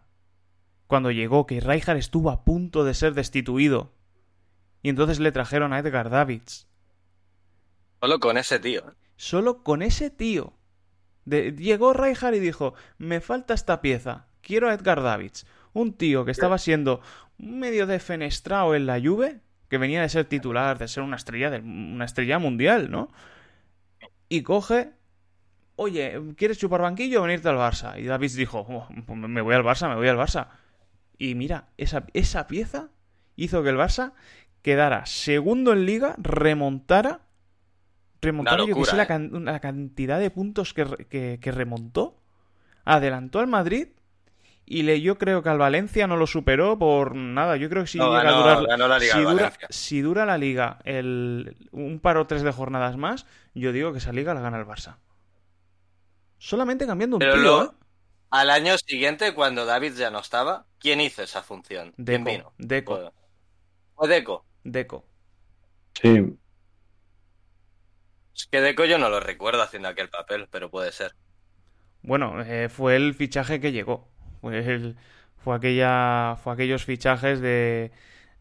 [0.90, 3.94] cuando llegó que Rijkaard estuvo a punto de ser destituido
[4.82, 6.68] y entonces le trajeron a Edgar Davids
[8.02, 8.80] Solo con ese tío.
[8.80, 8.92] ¿eh?
[9.16, 10.52] solo con ese tío
[11.24, 16.24] De- llegó Rijkaard y dijo me falta esta pieza quiero a Edgar Davids un tío
[16.24, 17.00] que estaba siendo
[17.38, 21.60] medio defenestrado en la Juve que venía de ser titular de ser una estrella de,
[21.60, 23.10] una estrella mundial no
[24.28, 24.92] y coge
[25.76, 27.98] oye, ¿quieres chupar banquillo o venirte al Barça?
[27.98, 30.48] Y Davids dijo, "Oh, me voy al Barça, me voy al Barça.
[31.20, 32.88] Y mira, esa, esa pieza
[33.36, 34.14] hizo que el Barça
[34.62, 37.20] quedara segundo en liga, remontara,
[38.22, 42.16] remontara, yo que sé, la, can- la cantidad de puntos que, re- que- que remontó,
[42.86, 43.88] adelantó al Madrid
[44.64, 47.56] y le, yo creo que al Valencia no lo superó por nada.
[47.58, 49.66] Yo creo que si No, llega ganó- a durar, ganó la Liga si, dura, Valencia.
[49.68, 53.98] si dura la liga el, un par o tres de jornadas más, yo digo que
[53.98, 54.96] esa liga la gana el Barça.
[56.38, 57.68] Solamente cambiando un Pero lo- ¿eh?
[58.30, 61.96] Al año siguiente, cuando David ya no estaba, ¿quién hizo esa función?
[62.08, 62.54] ¿Quién Deco, vino?
[62.58, 63.10] Deco, Fue-
[63.96, 64.46] Fue Deco.
[64.64, 65.04] Deco.
[65.94, 66.38] Sí.
[68.34, 71.14] Es que Deco yo no lo recuerdo haciendo aquel papel, pero puede ser.
[72.02, 74.08] Bueno, eh, fue el fichaje que llegó.
[74.40, 74.96] Fue, el-
[75.36, 77.92] fue aquella, fue aquellos fichajes de,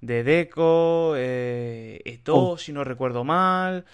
[0.02, 3.86] de Deco, eh, Eto'o, si no recuerdo mal,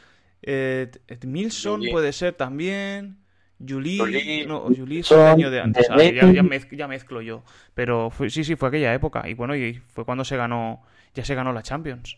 [0.44, 0.92] eh,
[1.26, 3.25] Milson puede ser también,
[3.60, 4.46] Juli, Juli.
[4.46, 6.32] no, Juli fue el año de antes, de ya, Deco.
[6.32, 9.76] ya mez- ya mezclo yo, pero fue- sí, sí, fue aquella época y bueno, y
[9.76, 12.18] fue cuando se ganó, ya se ganó la Champions.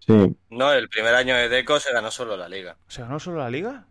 [0.00, 0.36] Sí.
[0.50, 2.76] No, el primer año de Deco se ganó solo la liga.
[2.88, 3.86] ¿Se ganó solo la Liga?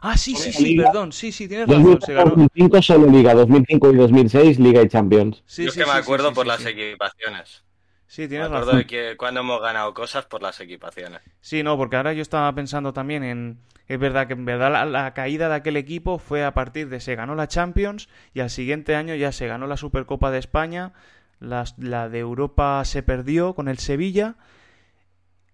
[0.00, 0.84] Ah, sí, sí, sí, Liga.
[0.84, 2.30] perdón, sí, sí, tienes razón, se ganó.
[2.30, 5.42] 2005 solo Liga, 2005 y 2006 Liga y Champions.
[5.46, 6.68] Sí, Yo es sí, que me sí, acuerdo sí, por sí, las sí.
[6.68, 7.64] equipaciones.
[8.06, 8.78] Sí, Me tienes acuerdo razón.
[8.78, 11.20] de que cuando hemos ganado cosas por las equipaciones.
[11.40, 14.84] Sí, no, porque ahora yo estaba pensando también en, Es verdad que en verdad la,
[14.84, 18.50] la caída de aquel equipo fue a partir de se ganó la Champions y al
[18.50, 20.92] siguiente año ya se ganó la Supercopa de España,
[21.40, 24.36] las- la, de Europa se perdió con el Sevilla,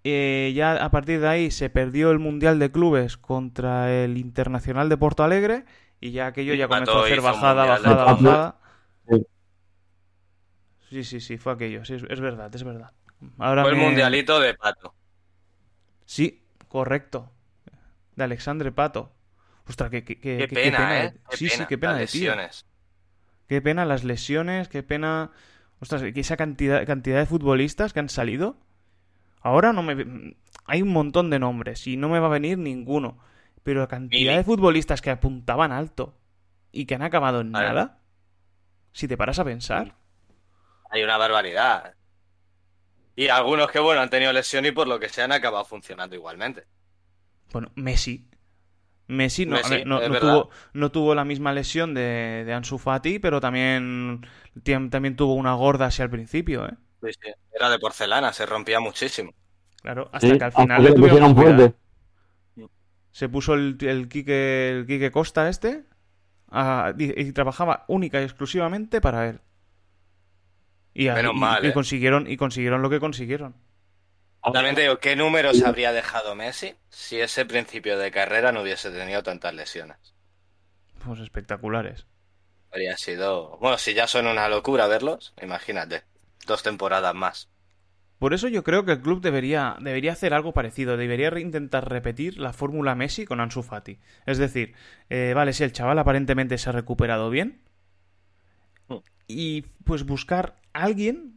[0.05, 4.89] eh, ya a partir de ahí se perdió el Mundial de Clubes contra el Internacional
[4.89, 5.65] de Porto Alegre
[6.01, 8.57] y ya aquello Y ya comenzó a hacer bajada, bajada, bajada.
[9.09, 11.03] Sí.
[11.05, 12.93] Sí, sí, fue aquello, sí, es, es verdad, es verdad.
[13.39, 14.95] Ahora Fue el mundialito de Pato.
[16.07, 17.31] Sí, correcto.
[18.17, 19.13] De Alexandre Pato.
[19.67, 21.15] Ostras, qué, qué, qué- pena, ¿eh?
[21.31, 22.31] Qué sí, sí, qué pena las de tío.
[22.31, 22.67] lesiones.
[23.49, 25.31] Qué pena las lesiones, qué pena.
[25.81, 28.57] Ostras, que esa cantidad, cantidad de futbolistas que han salido.
[29.41, 30.37] Ahora no me.
[30.67, 33.19] Hay un montón de nombres y no me va a venir ninguno.
[33.63, 34.37] Pero la cantidad Mili.
[34.37, 36.19] de futbolistas que apuntaban alto
[36.73, 37.67] y que han acabado en Vale.
[37.69, 37.99] nada.
[38.93, 39.97] Si te paras a pensar.
[40.91, 41.95] Hay una barbaridad.
[43.17, 46.15] Y algunos que, bueno, han tenido lesión y por lo que sea han acabado funcionando
[46.17, 46.67] igualmente.
[47.55, 48.29] Bueno, Messi.
[49.09, 52.79] Messi no, a Messi, ver, no, tuvo, no tuvo la misma lesión de, de Ansu
[52.79, 54.23] Fati, pero también,
[54.65, 56.75] también tuvo una gorda así al principio, ¿eh?
[57.03, 57.31] Sí, sí.
[57.53, 59.33] Era de porcelana, se rompía muchísimo.
[59.83, 61.75] Claro, hasta Sí, que al final le tuvieron fuerte.
[63.13, 65.85] Se puso el, el, Quique, el Quique Costa este
[66.51, 69.41] a- y, y trabajaba única y exclusivamente para él.
[70.95, 71.73] Y, Menos y- mal, y ¿eh?
[71.73, 73.55] consiguieron, y consiguieron lo que consiguieron.
[74.53, 78.91] También te digo, ¿qué números habría dejado Messi si ese principio de carrera no hubiese
[78.91, 80.15] tenido tantas lesiones?
[81.05, 82.07] Pues espectaculares.
[82.71, 83.57] Habría sido...
[83.59, 86.03] Bueno, si ya son una locura verlos, imagínate.
[86.47, 87.49] Dos temporadas más.
[88.19, 92.39] Por eso yo creo que el club debería, debería hacer algo parecido, debería intentar repetir
[92.39, 93.99] la fórmula Messi con Ansu Fati.
[94.27, 94.75] Es decir,
[95.11, 97.61] eh, vale, si el chaval aparentemente se ha recuperado bien,
[98.89, 98.99] Mm.
[99.29, 101.34] y pues buscar a alguien,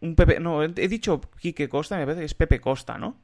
[0.00, 3.16] un Pepe, no, he dicho Quique Costa, me parece que es Pepe Costa, ¿no?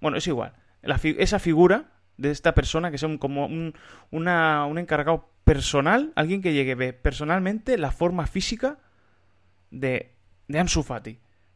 [0.00, 0.52] Bueno, es igual.
[0.82, 3.74] Esa figura de esta persona que sea un, como un,
[4.10, 8.78] una- un encargado personal, alguien que lleve personalmente la forma física
[9.70, 10.14] de,
[10.48, 10.84] de Ansu.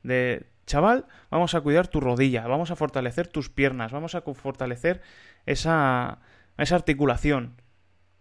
[0.02, 5.00] De, chaval, vamos a cuidar tu rodilla, vamos a fortalecer tus piernas, vamos a fortalecer
[5.46, 6.18] esa,
[6.59, 7.61] esa articulación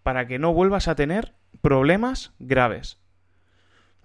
[0.03, 2.99] para que no vuelvas a tener problemas graves.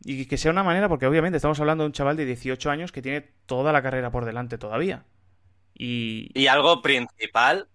[0.03, 2.93] Y que sea una manera, porque obviamente estamos hablando de un chaval de 18 años
[2.93, 5.05] que tiene toda la carrera por delante todavía.
[5.75, 6.31] Y...
[6.35, 7.69] Y algo principal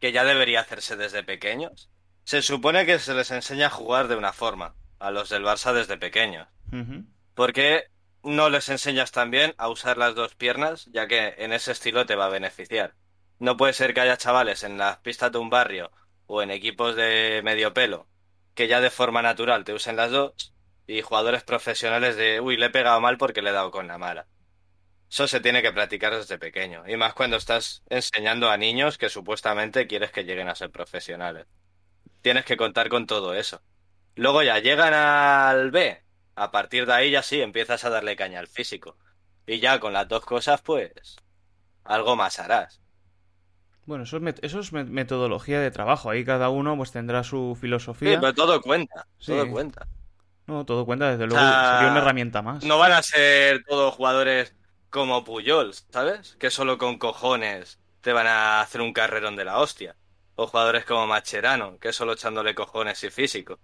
[0.00, 1.90] que ya debería hacerse desde pequeños.
[2.24, 5.72] Se supone que se les enseña a jugar de una forma a los del Barça
[5.72, 6.48] desde pequeños.
[6.72, 7.04] Ujú.
[7.34, 7.84] ¿Por qué
[8.22, 12.16] no les enseñas también a usar las dos piernas, ya que en ese estilo te
[12.16, 12.94] va a beneficiar?
[13.38, 15.90] No puede ser que haya chavales en las pistas de un barrio
[16.26, 18.06] o en equipos de medio pelo
[18.54, 20.53] que ya de forma natural te usen las dos
[20.86, 23.98] y jugadores profesionales de, uy, le he pegado mal porque le he dado con la
[23.98, 24.26] mala.
[25.10, 29.08] Eso se tiene que practicar desde pequeño, y más cuando estás enseñando a niños que
[29.08, 31.46] supuestamente quieres que lleguen a ser profesionales.
[32.22, 33.62] Tienes que contar con todo eso.
[34.16, 36.02] Luego ya llegan al B,
[36.36, 38.96] a partir de ahí ya sí, empiezas a darle caña al físico.
[39.46, 41.16] Y ya con las dos cosas, pues,
[41.84, 42.80] algo más harás.
[43.86, 46.10] Bueno, eso es, met- eso es met- metodología de trabajo.
[46.10, 48.18] Ahí cada uno pues tendrá su Sí, filosofía.
[48.20, 49.32] pero todo cuenta, Sí.
[49.32, 49.86] todo cuenta.
[50.46, 51.42] No, todo cuenta, desde luego.
[51.42, 52.64] sea, Sería una herramienta más.
[52.64, 54.54] No van a ser todos jugadores
[54.90, 56.36] como Puyol, ¿sabes?
[56.38, 59.96] Que solo con cojones te van a hacer un carrerón de la hostia.
[60.36, 63.58] O jugadores como Macherano, que solo echándole cojones y físico.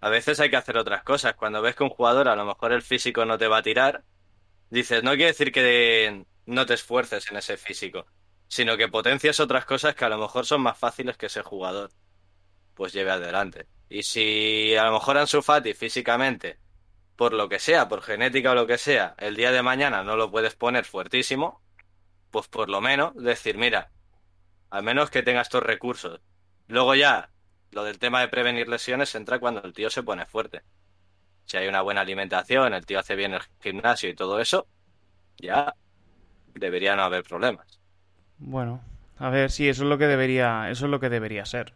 [0.00, 1.34] A veces hay que hacer otras cosas.
[1.34, 4.04] Cuando ves que un jugador a lo mejor el físico no te va a tirar,
[4.70, 8.06] dices, no quiere decir que no te esfuerces en ese físico,
[8.48, 11.90] sino que potencias otras cosas que a lo mejor son más fáciles que ese jugador.
[12.74, 13.66] Pues lleve adelante.
[13.90, 16.58] Y si a lo mejor Ansu Fati físicamente
[17.16, 20.16] por lo que sea, por genética o lo que sea, el día de mañana no
[20.16, 21.60] lo puedes poner fuertísimo,
[22.30, 23.90] pues por lo menos decir, mira,
[24.70, 26.22] al menos que tenga estos recursos.
[26.66, 27.28] Luego ya,
[27.72, 30.62] lo del tema de prevenir lesiones entra cuando el tío se pone fuerte.
[31.44, 34.66] Si hay una buena alimentación, el tío hace bien el gimnasio y todo eso,
[35.36, 35.74] ya
[36.54, 37.80] debería no haber problemas.
[38.38, 38.82] Bueno,
[39.18, 41.74] a ver, sí, eso es lo que debería, eso es lo que debería ser.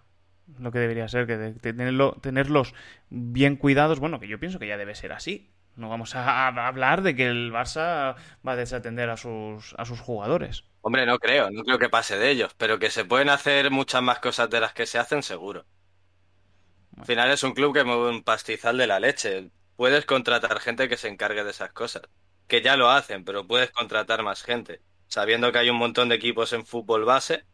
[0.59, 2.75] Lo que debería ser, que de- tenerlo, tenerlos
[3.11, 5.51] bien cuidados, bueno, que yo pienso que ya debe ser así.
[5.77, 9.85] No vamos a, a hablar de que el Barça va a desatender a sus, a
[9.85, 10.65] sus jugadores.
[10.83, 14.03] Hombre, no creo, no creo que pase de ellos, pero que se pueden hacer muchas
[14.03, 15.67] más cosas de las que se hacen, seguro.
[16.97, 19.51] Al final es un club que mueve un pastizal de la leche.
[19.77, 22.03] Puedes contratar gente que se encargue de esas cosas.
[22.49, 24.83] Que ya lo hacen, pero puedes contratar más gente.
[25.07, 27.47] Sabiendo que hay un montón de equipos en fútbol base,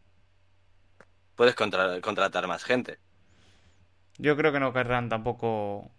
[1.41, 2.99] puedes contra- contratar más gente.
[4.17, 5.91] Yo creo que no querrán tampoco,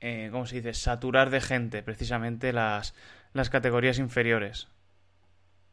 [0.00, 2.94] eh, ¿cómo se dice?, saturar de gente precisamente las,
[3.34, 4.68] las categorías inferiores.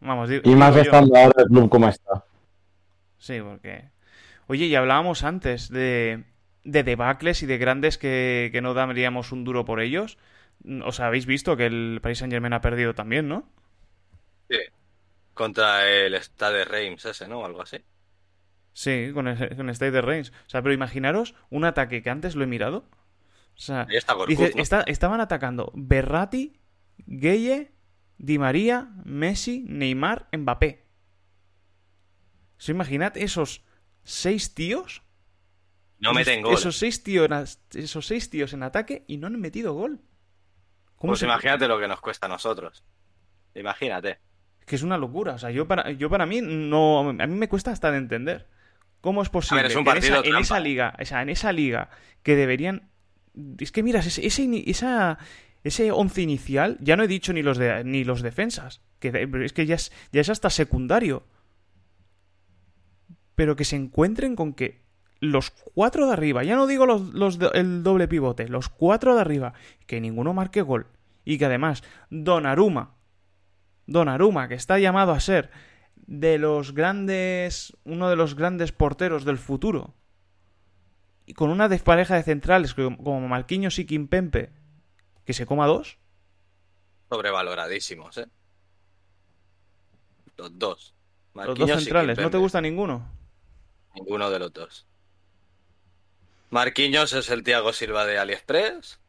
[0.02, 0.92] Vamos, Y más digo yo.
[0.92, 2.24] estando ahora el club como está.
[3.18, 3.90] Sí, porque
[4.48, 6.26] Oye, y hablábamos antes de,
[6.66, 10.18] de debacles y de grandes que, que no daríamos un duro por ellos.
[10.86, 13.50] O sea, habéis visto que el Paris Saint Germain ha perdido también, ¿no?
[14.50, 14.58] Sí.
[15.34, 17.46] Contra el Stade Reims ese, ¿no?
[17.46, 17.78] Algo así.
[18.74, 20.32] Sí, con el, con Stade de Reims.
[20.48, 22.86] O sea, pero imaginaros un ataque que antes lo he mirado.
[23.56, 24.62] O sea, está Gorkut, dice, ¿no?
[24.62, 26.60] está- estaban atacando Berratti,
[26.98, 27.72] Gueye,
[28.18, 30.86] Di María, Messi, Neymar, Mbappé.
[32.58, 33.64] O sea, imaginad esos
[34.04, 35.02] seis tíos.
[36.00, 36.54] No esos, meten gol.
[36.54, 37.28] Esos seis, tíos,
[37.74, 40.00] esos seis tíos en ataque y no han metido gol.
[40.96, 42.84] ¿Cómo Pues se- imagínate lo que nos cuesta a nosotros.
[43.56, 44.20] Imagínate.
[44.66, 45.34] Que es una locura.
[45.34, 47.00] O sea, yo para, yo para mí no.
[47.10, 48.48] A mí me cuesta hasta de entender.
[49.02, 51.52] ¿Cómo es posible es un que en esa, en esa liga, o sea, en esa
[51.52, 51.90] liga
[52.24, 52.90] que deberían.
[53.60, 55.18] Es que miras, ese, ese, esa,
[55.64, 58.82] ese once inicial, ya no he dicho ni los de, ni los defensas.
[59.00, 61.24] Que es que ya es, ya es hasta secundario.
[63.34, 64.82] Pero que se encuentren con que
[65.20, 69.22] los cuatro de arriba, ya no digo los, los el doble pivote, los cuatro de
[69.22, 69.54] arriba,
[69.88, 70.88] que ninguno marque gol.
[71.26, 72.96] Y que además, Donnarumma,
[73.88, 75.50] Donnarumma, que está llamado a ser
[76.12, 79.94] de los grandes, uno de los grandes porteros del futuro,
[81.26, 84.52] y con una despareja de centrales como Marquinhos y Kimpempe,
[85.24, 86.00] que se coma dos,
[87.10, 88.28] Sobrevaloradísimos, ¿eh?
[90.36, 90.94] Los dos.
[91.34, 93.10] los dos centrales, ¿no te gusta ninguno?
[93.96, 94.86] Ninguno de los dos.
[96.50, 99.00] Marquinhos es el Thiago Silva de AliExpress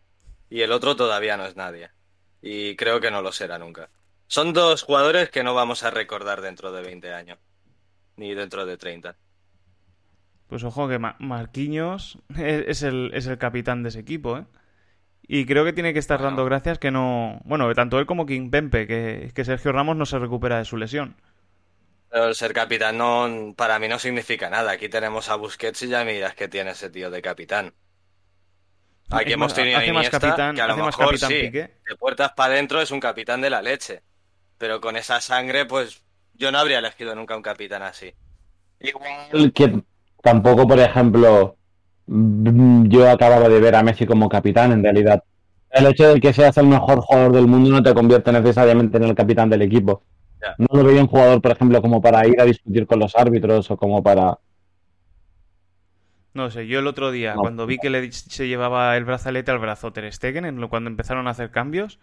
[0.51, 1.91] y el otro todavía no es nadie.
[2.41, 3.91] Y creo que no lo será nunca.
[4.33, 7.39] Son dos jugadores que no vamos a recordar dentro de 20 años.
[8.17, 9.15] Ni dentro de 30.
[10.47, 14.47] Pues ojo que Ma- Marquinhos es es el, es el capitán de ese equipo, ¿eh?
[15.29, 16.31] Y creo que tiene que estar Bueno.
[16.31, 17.43] dando gracias que no...
[17.45, 21.15] Bueno, tanto él como Kimpempe, que, que Sergio Ramos no se recupera de su lesión.
[22.09, 24.73] Pero el ser capitán no, para mí no significa nada.
[24.73, 27.75] Aquí tenemos a Busquets y ya miras que tiene ese tío de capitán.
[29.11, 31.61] Aquí hemos más, tenido a Iniesta, capitán- que a lo mejor capitán sí, Piqué.
[31.89, 34.03] de puertas para adentro es un capitán de la leche.
[34.63, 38.15] Pero con esa sangre, pues yo no habría elegido nunca un capitán así.
[39.33, 39.83] El que
[40.23, 41.57] tampoco, por ejemplo,
[42.07, 45.21] mm, yo acababa de ver a Messi como capitán, en realidad.
[45.69, 49.03] El hecho de que seas el mejor jugador del mundo no te convierte necesariamente en
[49.03, 50.05] el capitán del equipo.
[50.41, 50.55] Ya.
[50.59, 53.69] No lo veía un jugador, por ejemplo, como para ir a discutir con los árbitros
[53.69, 54.39] o como para...
[56.35, 57.41] No sé, yo el otro día, No.
[57.43, 60.89] cuando vi que le, se llevaba el brazalete al brazo Ter Stegen, en lo- cuando
[60.89, 61.99] empezaron a hacer cambios,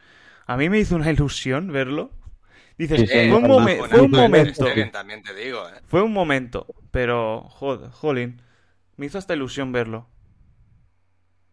[0.45, 2.12] a mí me hizo una ilusión verlo.
[2.80, 5.82] Dices, Sí, sí, fue, un momen- fue momento, no, Stegen, también te digo, ¿eh?
[5.88, 8.42] fue un momento, pero, joder, jolín,
[8.98, 10.08] me hizo hasta ilusión verlo.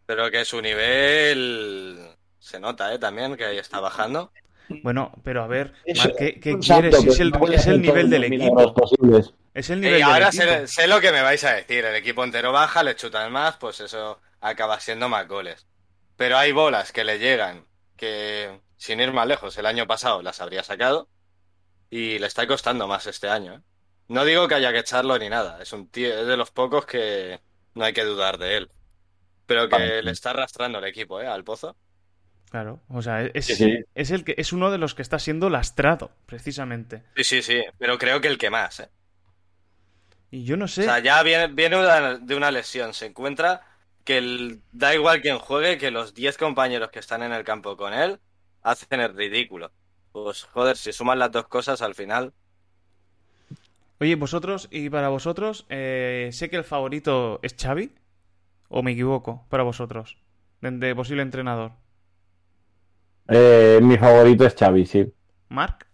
[0.06, 2.98] Pero que su nivel se nota, ¿eh?
[2.98, 4.32] También que ahí está bajando.
[4.82, 5.72] Bueno, pero a ver,
[6.16, 7.04] ¿qué, qué Exacto, quieres?
[7.04, 8.74] Es el, no puede es hacer el nivel del equipo.
[9.54, 10.42] Es el Y nivel del ahora equipo.
[10.42, 11.84] sé, sé lo que me vais a decir.
[11.84, 15.66] El equipo entero baja, le chutan más, pues eso acaba siendo más goles.
[16.16, 20.40] Pero hay bolas que le llegan, que sin ir más lejos, el año pasado las
[20.40, 21.08] habría sacado
[21.90, 23.54] y le está costando más este año.
[23.54, 23.60] ¿eh?
[24.08, 26.86] No digo que haya que echarlo ni nada, es un tío, es de los pocos
[26.86, 27.40] que
[27.74, 28.70] no hay que dudar de él.
[29.46, 30.02] Pero que Vale.
[30.02, 31.26] le está arrastrando el equipo, ¿eh?
[31.26, 31.76] Al pozo.
[32.50, 33.78] Claro, o sea, es, Sí, sí.
[33.94, 37.02] es el que es uno de los que está siendo lastrado, precisamente.
[37.16, 38.88] Sí, sí, sí, pero creo que el que más, ¿eh?
[40.30, 40.82] Y yo no sé.
[40.82, 42.94] O sea, ya viene, viene una- de una lesión.
[42.94, 43.62] Se encuentra
[44.04, 47.76] que el- da igual quien juegue, que los 10 compañeros que están en el campo
[47.76, 48.18] con él
[48.62, 49.72] hacen el ridículo.
[50.16, 52.34] Pues joder, si suman las dos cosas al final.
[54.00, 57.92] Oye, vosotros, y para vosotros, eh, sé que el favorito es Xavi,
[58.70, 60.18] o me equivoco, para vosotros,
[60.62, 61.72] de, de posible entrenador.
[63.28, 65.12] Eh, mi favorito es Xavi, sí.
[65.48, 65.86] Marc,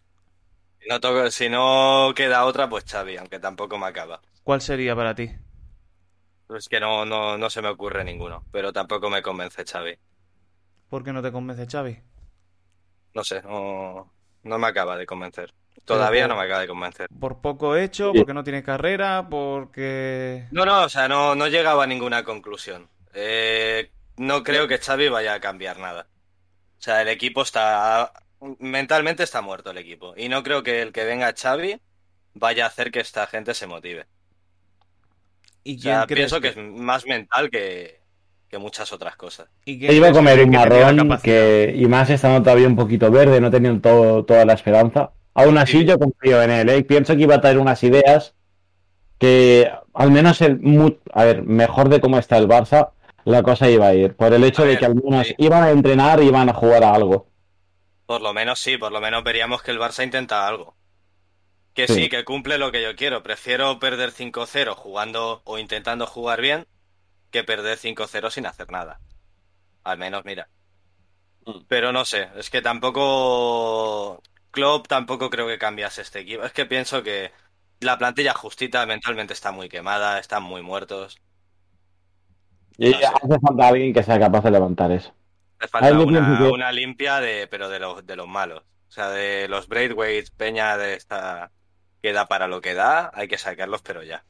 [0.81, 4.21] Si no, toco- si no queda otra, pues Xavi, aunque tampoco me acaba.
[4.45, 5.31] ¿cuál sería para ti?
[6.57, 9.99] Es que no, no, no se me ocurre ninguno, pero tampoco me convence Xavi.
[10.91, 11.95] ¿Por qué no te convence Xavi?
[13.15, 15.53] No sé, no, no me acaba de convencer.
[15.85, 17.09] Todavía no me acaba de convencer.
[17.19, 18.13] ¿Por poco hecho?
[18.13, 19.27] ¿Porque no tiene carrera?
[19.29, 20.47] ¿Porque...?
[20.53, 22.89] No, no, o sea, no, no he llegado a ninguna conclusión.
[23.15, 26.07] Eh, no creo que Xavi vaya a cambiar nada.
[26.79, 28.13] O sea, el equipo está...
[28.59, 30.15] Mentalmente está muerto el equipo.
[30.17, 31.81] Y no creo que el que venga Xavi
[32.35, 34.07] vaya a hacer que esta gente se motive.
[35.65, 38.02] ¿Y O quién sea, crees pienso que es más mental que,
[38.53, 39.49] que muchas otras cosas.
[39.65, 43.51] y iba a comer un marrón que, y más estando todavía un poquito verde, no
[43.51, 45.13] teniendo todo- toda la esperanza.
[45.33, 45.85] Aún así, Sí.
[45.87, 46.83] yo confío en él, ¿eh?
[46.85, 48.35] Pienso que iba a traer unas ideas
[49.19, 52.91] que, al menos, el, mu- a ver, mejor de cómo está el Barça,
[53.25, 54.15] la cosa iba a ir.
[54.17, 55.35] Por el hecho A de ver, que al menos sí.
[55.39, 57.29] iban a entrenar y iban a jugar a algo.
[58.05, 60.75] Por lo menos sí, por lo menos veríamos que el Barça intenta algo.
[61.73, 61.95] Que Sí.
[61.95, 62.09] sí.
[62.11, 63.23] que cumple lo que yo quiero.
[63.23, 66.67] Prefiero perder 5-0 jugando o intentando jugar bien
[67.33, 69.01] que perder 5-0 sin hacer nada.
[69.85, 70.49] Al menos, mira.
[71.47, 71.65] Mm.
[71.69, 74.23] Pero no sé, es que tampoco.
[74.51, 76.45] Klopp tampoco creo que cambiase este equipo.
[76.45, 77.33] Es que pienso que
[77.81, 81.19] la plantilla justita mentalmente está muy quemada, están muy muertos.
[82.79, 85.15] Y No hace falta alguien que sea capaz de levantar eso.
[85.61, 88.63] Les falta una, que- una limpia de, pero de los, de los malos.
[88.89, 91.51] O sea, de los Braithwaite, Peña de esta
[92.03, 94.25] que da para lo que da, hay que sacarlos, pero ya.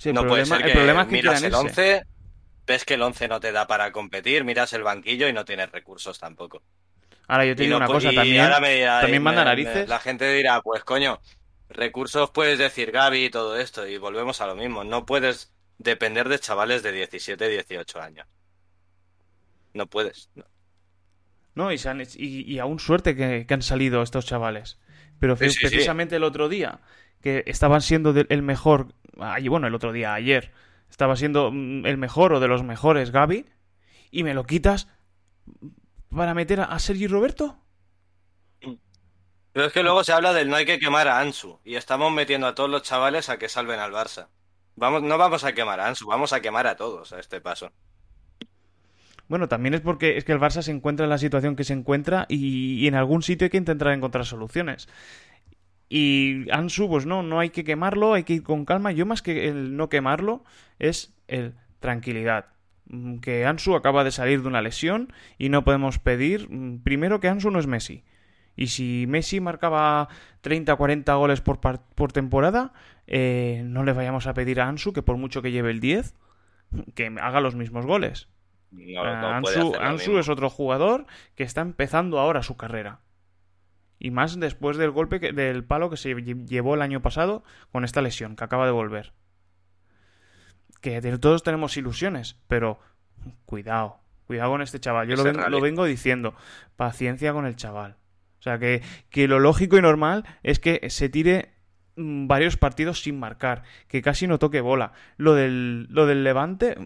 [0.00, 1.56] Sí, el no problema, puede ser el que problema es que miras el irse.
[1.60, 2.02] 11,
[2.66, 5.70] ves que el 11 no te da para competir, miras el banquillo y no tienes
[5.70, 6.62] recursos tampoco.
[7.28, 8.40] Ahora yo te digo no una cosa también.
[8.40, 9.88] ahora me- también manda me- narices.
[9.88, 11.20] la gente dirá, pues coño,
[11.68, 14.82] recursos puedes decir Gaby y todo esto, y volvemos a lo mismo.
[14.82, 18.26] No puedes depender de chavales de 17, 18 años.
[19.74, 20.30] No puedes.
[20.34, 20.44] no.
[21.54, 24.78] No, y, se han- y, y aún suerte que, que han salido estos chavales.
[25.18, 25.66] Pero Sí, fe- sí, sí.
[25.68, 26.80] precisamente el otro día,
[27.20, 30.52] que estaban siendo de- el mejor, ay, bueno, el otro día, ayer,
[30.90, 33.46] estaba siendo mm, el mejor o de los mejores Gaby,
[34.10, 34.88] y me lo quitas
[36.14, 37.58] para meter a, a Sergi Roberto.
[39.52, 42.12] Pero es que luego se habla del no hay que quemar a Ansu, y estamos
[42.12, 44.28] metiendo a todos los chavales a que salven al Barça.
[44.76, 47.72] Vamos, no vamos a quemar a Ansu, vamos a quemar a todos a este paso.
[49.28, 51.72] Bueno, también es porque es que el Barça se encuentra en la situación que se
[51.72, 54.88] encuentra y, y en algún sitio hay que intentar encontrar soluciones.
[55.92, 58.92] Y Ansu, pues no, no hay que quemarlo, hay que ir con calma.
[58.92, 60.44] Yo más que el no quemarlo
[60.78, 62.46] es el tranquilidad.
[62.86, 67.18] Mm, Que Ansu acaba de salir de una lesión y no podemos pedir, mm, primero
[67.18, 68.04] que Ansu no es Messi.
[68.54, 70.08] Y si Messi marcaba
[70.42, 72.72] 30 o 40 goles por, temporada,
[73.08, 76.14] eh, no le vayamos a pedir a Ansu que por mucho que lleve el 10,
[76.94, 78.28] que haga los mismos goles.
[78.70, 83.00] No, Ah, no Ansu, es otro jugador que está empezando ahora su carrera.
[84.00, 87.44] Y más después del golpe que- del palo que se lle- llevó el año pasado
[87.70, 89.12] con esta lesión que acaba de volver.
[90.80, 92.80] Que todos tenemos ilusiones, pero
[93.44, 95.06] cuidado, cuidado con este chaval.
[95.08, 96.34] Yo lo vengo, lo vengo diciendo,
[96.76, 97.96] paciencia con el chaval.
[98.38, 101.52] O sea, que, que lo lógico y normal es que se tire
[101.96, 104.92] mm, varios partidos sin marcar, que casi no toque bola.
[105.18, 106.78] Lo del, lo del Levante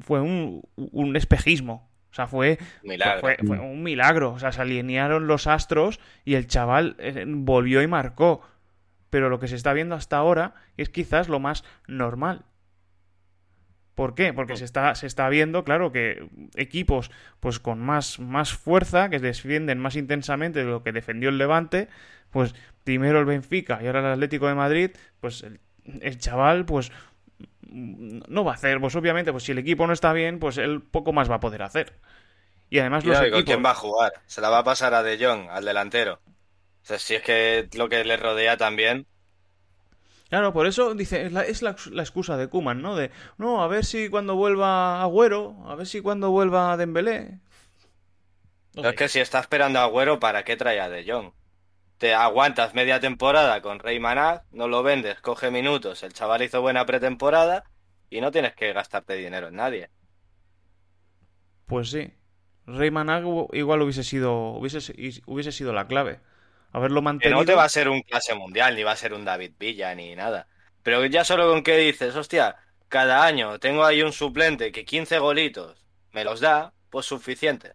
[0.00, 1.90] fue un, un espejismo.
[2.14, 3.20] O sea, fue, Milagro.
[3.22, 4.30] fue, fue un milagro.
[4.34, 8.40] O sea, se alinearon los astros y el chaval eh, volvió y marcó.
[9.10, 12.44] Pero lo que se está viendo hasta ahora es quizás lo más normal.
[13.96, 14.32] ¿Por qué?
[14.32, 17.10] Porque se está, se está viendo, claro, que equipos
[17.40, 21.88] pues con más, más fuerza, que defienden más intensamente de lo que defendió el Levante,
[22.30, 22.54] pues
[22.84, 24.90] primero el Benfica y ahora el Atlético de Madrid,
[25.20, 25.58] pues el,
[26.00, 26.92] el chaval, pues
[27.74, 30.82] no va a hacer, pues obviamente, pues si el equipo no está bien, pues él
[30.82, 31.98] poco más va a poder hacer.
[32.70, 33.44] Y además los no, ¿y con equipos...
[33.44, 34.12] quién va a jugar?
[34.26, 36.20] Se la va a pasar a De Jong, al delantero.
[36.82, 39.06] O sea, si es que lo que le rodea también.
[40.28, 42.96] Claro, por eso dice, es la, es la, la excusa de Kuman, ¿no?
[42.96, 47.40] De, no, a ver si cuando vuelva Agüero, a ver si cuando vuelva Dembélé.
[48.74, 51.32] Es que si está esperando a Agüero, ¿para qué trae a De Jong?
[51.98, 56.60] Te aguantas media temporada con Rey Maná, no lo vendes, coge minutos, el chaval hizo
[56.60, 57.64] buena pretemporada
[58.10, 59.90] y no tienes que gastarte dinero en nadie.
[61.66, 62.12] Pues sí.
[62.66, 64.94] Rayman Agüero igual hubiese sido, hubiese,
[65.26, 66.20] hubiese sido la clave.
[66.72, 67.40] Haberlo Que mantenido.
[67.40, 69.94] no te va a ser un clase mundial, ni va a ser un David Villa,
[69.94, 70.48] ni nada.
[70.82, 72.56] Pero ya solo con que dices, hostia,
[72.88, 77.74] cada año tengo ahí un suplente que 15 golitos me los da, pues suficiente.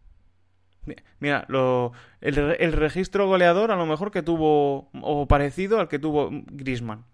[1.20, 5.88] Mira, lo, el, re- el registro goleador a lo mejor que tuvo, o parecido al
[5.88, 7.06] que tuvo Grisman.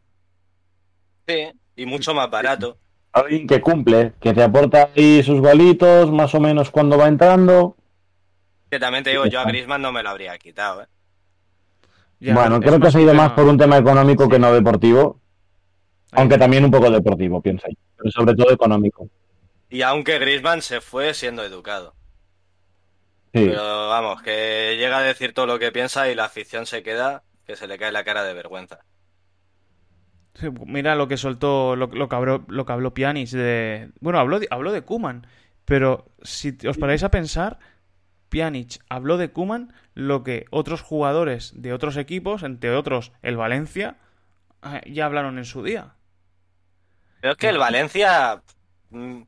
[1.27, 2.77] Sí, y mucho más barato.
[3.13, 7.75] Alguien que cumple, que te aporta ahí sus golitos, más o menos cuando va entrando.
[8.69, 10.87] Que también te digo, yo a Griezmann no me lo habría quitado, ¿eh?
[12.19, 15.19] bueno, creo que ha sido más por un tema económico que no deportivo.
[16.11, 17.75] Aunque también un poco deportivo, piensa yo.
[17.97, 19.07] Pero sobre todo económico.
[19.69, 21.95] Y aunque Griezmann se fue siendo educado.
[23.35, 23.49] Sí.
[23.49, 27.23] Pero vamos, que llega a decir todo lo que piensa y la afición se queda,
[27.45, 28.79] que se le cae la cara de vergüenza.
[30.35, 33.91] Sí, Mira lo que soltó, lo, lo que habló, lo que habló Pjanic de...
[33.99, 35.27] Bueno, habló de, habló de Kuman,
[35.65, 37.59] pero si os paráis a pensar,
[38.29, 43.97] Pjanic habló de Kuman lo que otros jugadores de otros equipos, entre otros el Valencia,
[44.63, 45.95] eh, ya hablaron en su día.
[47.19, 48.41] Pero es que el Valencia
[48.91, 49.23] mm,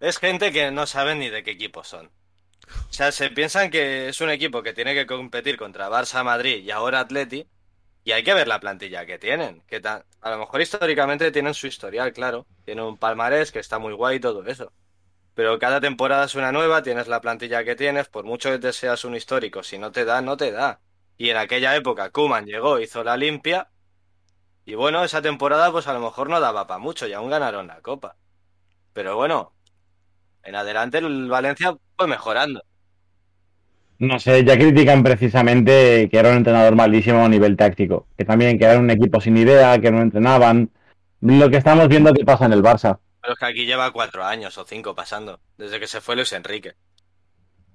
[0.00, 2.10] es gente que no sabe ni de qué equipo son.
[2.90, 6.62] O sea, se piensan que es un equipo que tiene que competir contra Barça, Madrid
[6.64, 7.48] y ahora Atleti,
[8.04, 9.62] y hay que ver la plantilla que tienen.
[9.66, 12.46] Que a lo mejor históricamente tienen su historial, claro.
[12.64, 14.72] Tienen un palmarés que está muy guay y todo eso.
[15.34, 18.72] Pero cada temporada es una nueva, tienes la plantilla que tienes, por mucho que te
[18.72, 20.80] seas un histórico, si no te da, no te da.
[21.16, 23.70] Y en aquella época Kuman llegó, hizo la limpia
[24.64, 27.68] Y bueno, esa temporada pues a lo mejor no daba para mucho y aún ganaron
[27.68, 28.16] la Copa.
[28.92, 29.54] Pero bueno,
[30.42, 32.62] en adelante el Valencia fue mejorando.
[33.98, 38.58] No sé, ya critican precisamente que era un entrenador malísimo a nivel táctico, que también
[38.58, 40.70] que era un equipo sin idea, que no entrenaban.
[41.20, 42.98] Lo que estamos viendo que pasa en el Barça.
[43.22, 46.32] Pero es que aquí lleva cuatro años o cinco pasando, desde que se fue Luis
[46.34, 46.74] Enrique.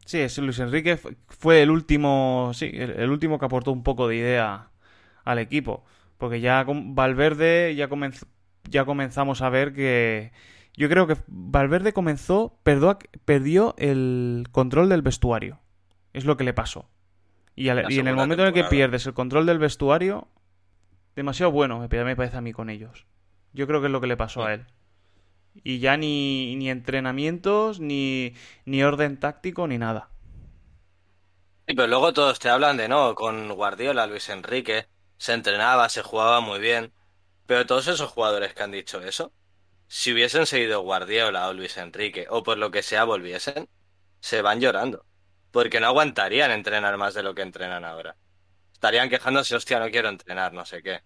[0.05, 0.97] Sí, es Luis Enrique
[1.27, 4.69] fue el último, sí, el último que aportó un poco de idea
[5.23, 5.83] al equipo.
[6.17, 7.89] Porque ya con Valverde ya,
[8.69, 10.31] ya comenzamos a ver que...
[10.75, 15.59] Yo creo que Valverde comenzó, perdió el control del vestuario.
[16.13, 16.89] Es lo que le pasó.
[17.55, 20.27] Y, en el momento en el que pierdes el control del vestuario,
[21.15, 23.05] demasiado bueno me parece a mí con ellos.
[23.53, 24.65] Yo creo que es lo que le pasó a él.
[25.63, 28.33] Y ya ni, ni entrenamientos, ni,
[28.65, 30.09] ni orden táctico, ni nada.
[31.67, 33.13] Sí, pero luego todos te hablan de, ¿no?
[33.15, 36.93] Con Guardiola, Luis Enrique, se entrenaba, se jugaba muy bien.
[37.45, 39.33] Pero todos esos jugadores que han dicho eso,
[39.93, 43.67] si hubiesen seguido Guardiola o Luis Enrique, o por lo que sea volviesen,
[44.21, 45.03] se van llorando.
[45.51, 48.15] Porque no aguantarían entrenar más de lo que entrenan ahora.
[48.71, 50.99] Estarían quejándose, hostia, no quiero entrenar, no sé qué.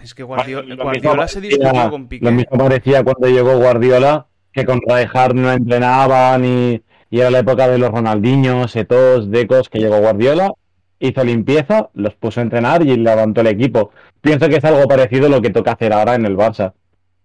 [0.00, 2.24] Es que Guardiola, se discutió con Piqué.
[2.24, 7.40] Lo mismo parecía cuando llegó Guardiola, que con Rijkaard no entrenaban y, y era la
[7.40, 10.52] época de los Ronaldinhos, Etos, Decos, que llegó Guardiola
[11.00, 13.90] hizo limpieza, los puso a entrenar y levantó el equipo.
[14.20, 16.74] Pienso que es algo parecido a lo que toca hacer ahora en el Barça.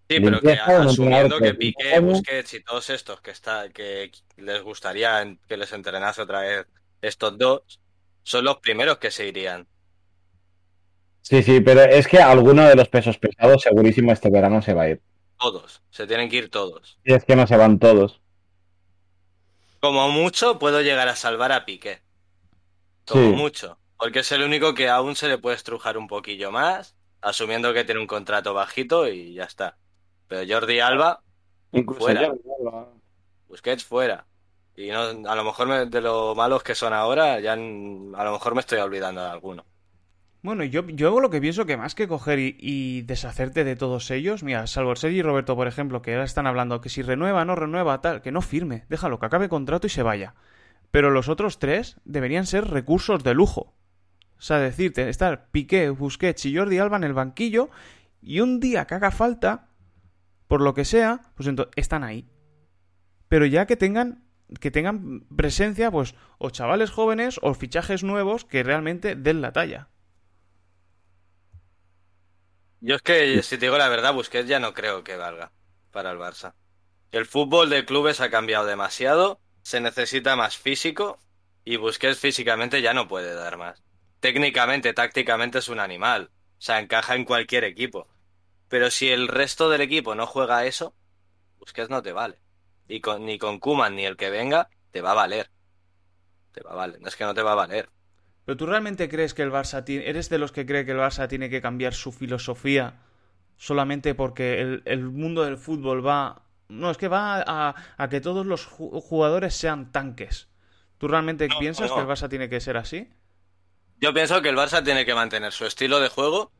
[0.07, 5.35] Sí, pero que asumiendo que Piqué, Busquets y todos estos que está, que les gustaría
[5.47, 6.67] que les entrenase otra vez
[7.01, 7.79] estos dos,
[8.21, 9.67] son los primeros que se irían.
[11.21, 14.83] Sí, sí, pero es que alguno de los pesos pesados segurísimo este verano se va
[14.83, 15.01] a ir.
[15.39, 16.99] Todos, se tienen que ir todos.
[17.03, 18.21] Y es que no se van todos.
[19.79, 22.03] Como mucho puedo llegar a salvar a Piqué.
[23.05, 23.79] Como mucho.
[23.97, 27.83] Porque es el único que aún se le puede estrujar un poquillo más, asumiendo que
[27.83, 29.77] tiene un contrato bajito y ya está.
[30.27, 31.21] Pero Jordi Alba,
[31.97, 32.33] fuera.
[33.47, 34.25] Busquets fuera.
[34.75, 38.55] Y no, a lo mejor de lo malos que son ahora, ya a lo mejor
[38.55, 39.65] me estoy olvidando de alguno.
[40.45, 44.43] Bueno, yo, yo lo que pienso que más que coger y, deshacerte de todos ellos,
[44.43, 47.55] mira, salvo Sergi y Roberto, por ejemplo, que ahora están hablando que si renueva, no
[47.55, 50.35] renueva, tal, que no firme, déjalo, que acabe contrato y se vaya.
[50.91, 53.73] Pero los otros tres deberían ser recursos de lujo.
[54.37, 57.69] O sea, decirte, estar Piqué, Busquets y Jordi Alba en el banquillo
[58.21, 59.69] y un día que haga falta,
[60.47, 62.29] por lo que sea, pues entonces están ahí.
[63.27, 64.23] Pero ya que tengan
[64.59, 69.89] que tengan presencia, pues, o chavales jóvenes o fichajes nuevos que realmente den la talla.
[72.79, 75.51] Yo es que, si te digo la verdad, Busquets ya no creo que valga
[75.91, 76.53] para el Barça.
[77.11, 81.19] El fútbol de clubes ha cambiado demasiado se necesita más físico
[81.63, 83.83] y Busquets físicamente ya no puede dar más.
[84.19, 88.07] Técnicamente, tácticamente es un animal, o sea, encaja en cualquier equipo.
[88.67, 90.95] Pero si el resto del equipo no juega eso,
[91.59, 92.39] Busquets no te vale.
[92.87, 95.49] Y con, ni con Kuman ni el que venga, te va a valer.
[96.51, 97.89] Te va a valer, es que no te va a valer.
[98.45, 100.07] ¿Pero tú realmente crees que el Barça tiene...
[100.07, 103.01] ¿Eres de los que cree que el Barça tiene que cambiar su filosofía
[103.57, 108.45] solamente porque el, el mundo del fútbol va no, es que va a, que todos
[108.45, 110.47] los jugadores sean tanques.
[110.97, 113.09] ¿Tú realmente piensas que el Barça tiene que ser así?
[113.99, 116.51] Yo pienso que el Barça tiene que mantener su estilo de juego,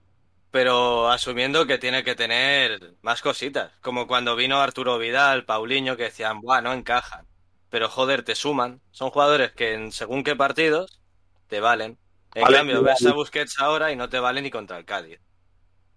[0.56, 3.74] pero asumiendo que tiene que tener más cositas.
[3.82, 7.28] Como cuando vino Arturo Vidal, Paulinho, que decían, Buah, no encajan.
[7.70, 8.80] Pero joder, te suman.
[8.92, 11.02] Son jugadores que en según qué partidos
[11.50, 12.00] te valen.
[12.36, 15.20] En cambio, ves a Busquets ahora y no te vale ni contra el Cádiz.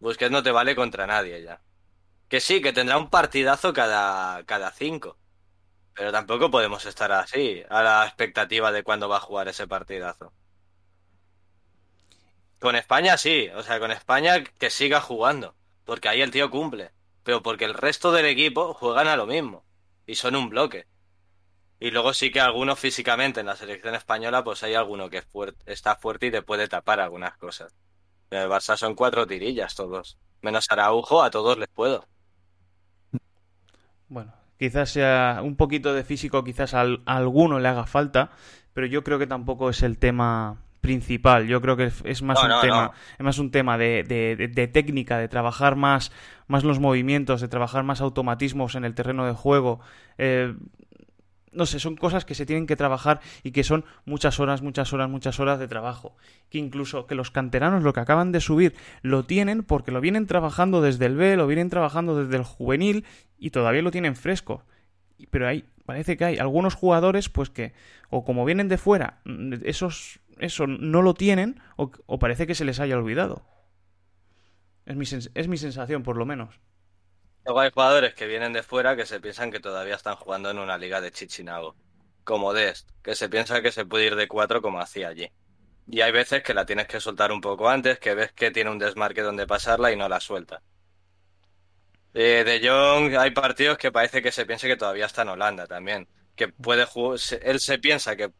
[0.00, 1.62] Busquets no te vale contra nadie ya.
[2.28, 5.18] Que sí, que tendrá un partidazo cada, cada cinco.
[5.94, 10.32] Pero tampoco podemos estar así, a la expectativa de cuándo va a jugar ese partidazo.
[12.58, 15.54] Con España sí, o sea, con España que siga jugando,
[15.84, 16.90] porque ahí el tío cumple,
[17.22, 19.64] pero porque el resto del equipo juegan a lo mismo
[20.06, 20.86] y son un bloque.
[21.80, 25.22] Y luego sí que algunos físicamente en la selección española, pues hay alguno que
[25.66, 27.76] está fuerte y te puede tapar algunas cosas.
[28.30, 32.04] En el Barça son cuatro tirillas todos, menos Araujo, a todos les puedo.
[34.08, 38.32] Bueno, quizás sea un poquito de físico, quizás a, alguno le haga falta,
[38.74, 41.46] pero yo creo que tampoco es el tema principal.
[41.46, 45.28] Yo creo que es más un tema, es más un tema de, de, técnica, de
[45.28, 46.12] trabajar más,
[46.46, 49.80] más los movimientos, de trabajar más automatismos en el terreno de juego.
[50.18, 50.54] Eh,
[51.52, 54.92] no sé, son cosas que se tienen que trabajar y que son muchas horas, muchas
[54.92, 56.16] horas, muchas horas de trabajo.
[56.50, 60.26] Que incluso que los canteranos lo que acaban de subir lo tienen porque lo vienen
[60.26, 63.04] trabajando desde el B, lo vienen trabajando desde el juvenil
[63.38, 64.62] y todavía lo tienen fresco.
[65.30, 67.72] Pero hay, parece que hay algunos jugadores pues que
[68.10, 69.18] o como vienen de fuera,
[69.64, 73.46] esos, eso no lo tienen o, parece que se les haya olvidado.
[74.86, 76.60] Es mi, es mi sensación, por lo menos.
[77.44, 80.58] Luego hay jugadores que vienen de fuera que se piensan que todavía están jugando en
[80.58, 81.76] una liga de Chichinabo,
[82.24, 85.30] como Dest, que se piensa que se puede ir de cuatro como hacía allí.
[85.86, 88.70] Y hay veces que la tienes que soltar un poco antes, que ves que tiene
[88.70, 90.62] un desmarque donde pasarla y no la suelta.
[92.14, 95.66] Eh, de Jong hay partidos que parece que se piense que todavía está en Holanda
[95.66, 98.30] también, que puede jugar, él se piensa que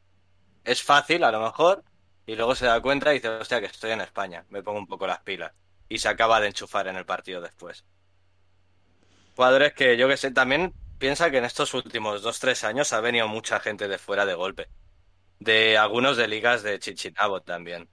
[0.68, 1.82] es fácil a lo mejor
[2.26, 4.86] y luego se da cuenta y dice, hostia, que estoy en España, me pongo un
[4.86, 5.52] poco las pilas
[5.88, 7.84] y se acaba de enchufar en el partido después.
[9.34, 13.00] Jugadores que yo que sé, también piensa que en estos últimos dos, tres años ha
[13.00, 14.68] venido mucha gente de fuera de golpe.
[15.38, 17.88] De algunos de ligas de Chichinabo también.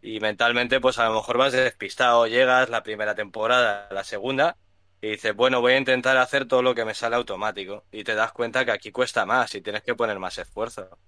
[0.00, 4.56] Y mentalmente, pues a lo mejor vas despistado, llegas la primera temporada, la segunda,
[5.00, 7.84] y dices, bueno, voy a intentar hacer todo lo que me sale automático.
[7.90, 10.98] Y te das cuenta que aquí cuesta más y tienes que poner más esfuerzo.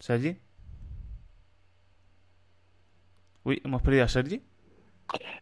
[0.00, 0.40] ¿Sergi?
[3.44, 4.42] Uy, ¿hemos perdido a Sergi?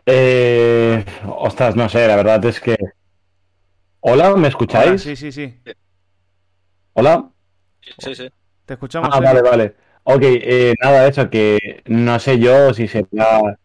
[0.06, 2.76] Eh, ostras, no sé, la verdad es que.
[4.00, 4.88] Hola, ¿me escucháis?
[4.90, 5.54] Hola, sí, sí, sí.
[6.94, 7.32] Hola.
[7.98, 8.28] Sí, sí.
[8.66, 9.34] Te escuchamos, Ah, Sergi.
[9.34, 9.76] vale, vale.
[10.04, 13.59] Ok, eh, nada, eso, que no sé yo si sería.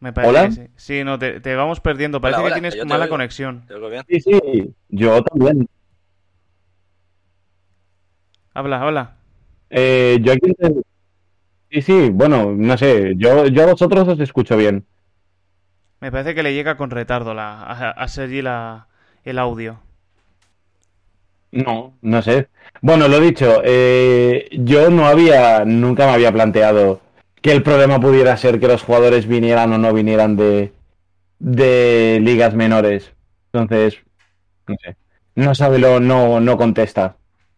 [0.00, 0.42] Me parece ¿Hola?
[0.42, 0.68] que sí.
[0.76, 2.20] Sí, no, te, te vamos perdiendo.
[2.20, 3.08] Parece Hola, hola, que tienes que mala oigo.
[3.08, 3.66] conexión.
[3.66, 4.04] ¿Te oigo bien?
[4.08, 5.66] Sí, sí, yo también.
[8.54, 9.16] Habla, habla.
[9.70, 10.52] Eh, yo aquí.
[11.70, 14.84] Sí, sí, bueno, no sé, yo, yo a vosotros os escucho bien.
[16.00, 18.88] Me parece que le llega con retardo la, a, a Sergi la,
[19.24, 19.80] el audio.
[21.52, 22.48] No, no sé.
[22.80, 27.00] Bueno, lo dicho, eh, yo no había, nunca me había planteado
[27.42, 30.72] que el problema pudiera ser que los jugadores vinieran o no vinieran de,
[31.38, 33.12] de ligas menores.
[33.52, 33.98] Entonces,
[34.66, 34.96] no sé.
[35.34, 37.16] No sabe lo, no, no contesta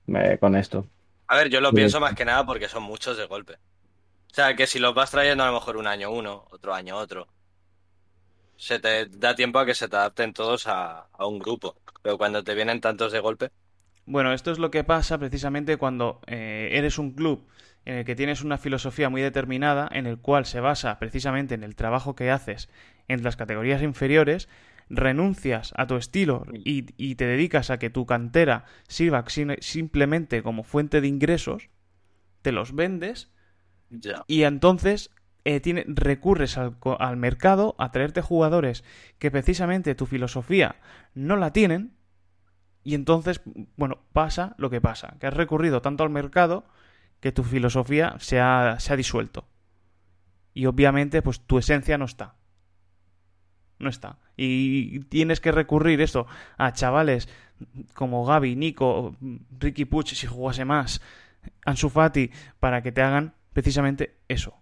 [0.09, 0.87] eh, con esto.
[1.33, 1.79] A ver, yo lo Sí.
[1.79, 3.55] pienso más que nada porque son muchos de golpe.
[3.55, 6.97] O sea, que si los vas trayendo a lo mejor un año uno, otro año
[6.99, 7.29] otro,
[8.57, 11.77] se te da tiempo a que se te adapten todos a, a un grupo.
[12.03, 13.51] Pero cuando te vienen tantos de golpe,
[14.05, 17.47] Bueno, esto es lo que pasa precisamente cuando eh, eres un club
[17.85, 21.65] en el que tienes una filosofía muy determinada, en el cual se basa precisamente en
[21.65, 22.69] el trabajo que haces
[23.09, 24.49] en las categorías inferiores,
[24.91, 29.25] renuncias a tu estilo y, y te dedicas a que tu cantera sirva
[29.61, 31.71] simplemente como fuente de ingresos,
[32.43, 33.31] te los vendes
[34.27, 35.11] y entonces
[35.45, 38.85] eh, tiene- recurres al, mercado a traerte jugadores
[39.19, 40.77] que precisamente tu filosofía
[41.15, 41.97] no la tienen.
[42.85, 43.41] Y entonces,
[43.77, 46.65] bueno, pasa lo que pasa, que has recurrido tanto al mercado
[47.21, 49.47] que tu filosofía se ha, se ha disuelto.
[50.55, 52.37] Y obviamente, pues tu esencia no está.
[53.83, 54.17] No está.
[54.37, 56.27] Y tienes que recurrir esto
[56.57, 57.29] a chavales
[57.95, 59.17] como Gaby, Nico,
[59.59, 61.01] Ricky Puch, si jugase más,
[61.67, 62.31] Ansu Fati,
[62.61, 64.55] para que te hagan precisamente eso.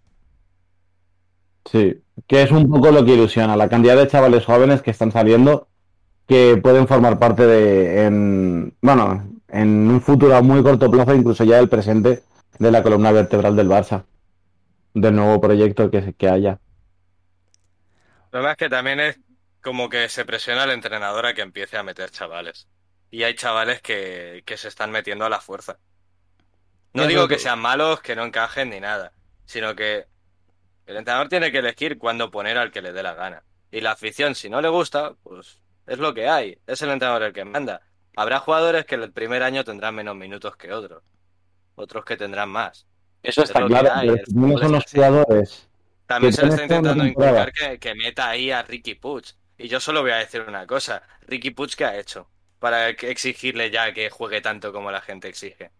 [1.71, 5.13] Sí, que es un poco lo que ilusiona, la cantidad de chavales jóvenes que están
[5.13, 5.69] saliendo
[6.27, 11.45] que pueden formar parte de, en, bueno, en un futuro a muy corto plazo, incluso
[11.45, 12.23] ya el presente,
[12.59, 14.05] de la columna vertebral del Barça,
[14.95, 16.59] del nuevo proyecto que, que haya.
[18.31, 19.19] Lo problema es que también es
[19.61, 22.69] como que se presiona al entrenador a que empiece a meter chavales.
[23.11, 25.79] Y hay chavales que, que se están metiendo a la fuerza.
[26.93, 29.13] No digo que sean malos, que no encajen ni nada,
[29.47, 30.07] sino que
[30.87, 33.43] el entrenador tiene que elegir cuándo poner al que le dé la gana.
[33.73, 36.59] Y la afición, si no le gusta, pues es lo que hay.
[36.67, 37.83] Es el entrenador el que manda.
[38.17, 41.03] Habrá jugadores que el primer año tendrán menos minutos que otros.
[41.75, 42.87] Otros que tendrán más.
[43.23, 45.70] Eso está lo que claro, hay, no son es los jugadores.
[46.15, 49.25] También se le está intentando inculcar que, que meta ahí a Ricky Puig.
[49.59, 51.03] Y yo solo voy a decir una cosa.
[51.29, 52.29] Ricky Puig, ¿qué ha hecho?
[52.59, 55.71] Para exigirle ya que juegue tanto como la gente exige.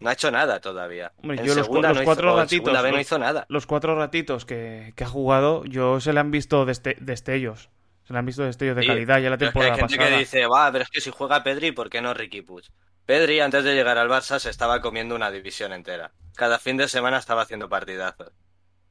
[0.00, 1.12] No ha hecho nada todavía.
[1.18, 3.18] Hombre, en yo los, segunda los no cuatro hizo, ratitos, segunda vez no los- hizo
[3.18, 3.46] nada.
[3.48, 7.70] los cuatro ratitos que, que ha jugado, yo se le han visto deste- destellos.
[8.04, 9.78] Se le han visto destellos de Sí, calidad ya la Pero es que temporada hay
[9.80, 10.10] gente pasada.
[10.10, 12.64] que dice, va, pero es que si juega Pedri, ¿por qué no Ricky Puig?
[13.06, 16.12] Pedri, antes de llegar al Barça, se estaba comiendo una división entera.
[16.34, 18.32] Cada fin de semana estaba haciendo partidazos.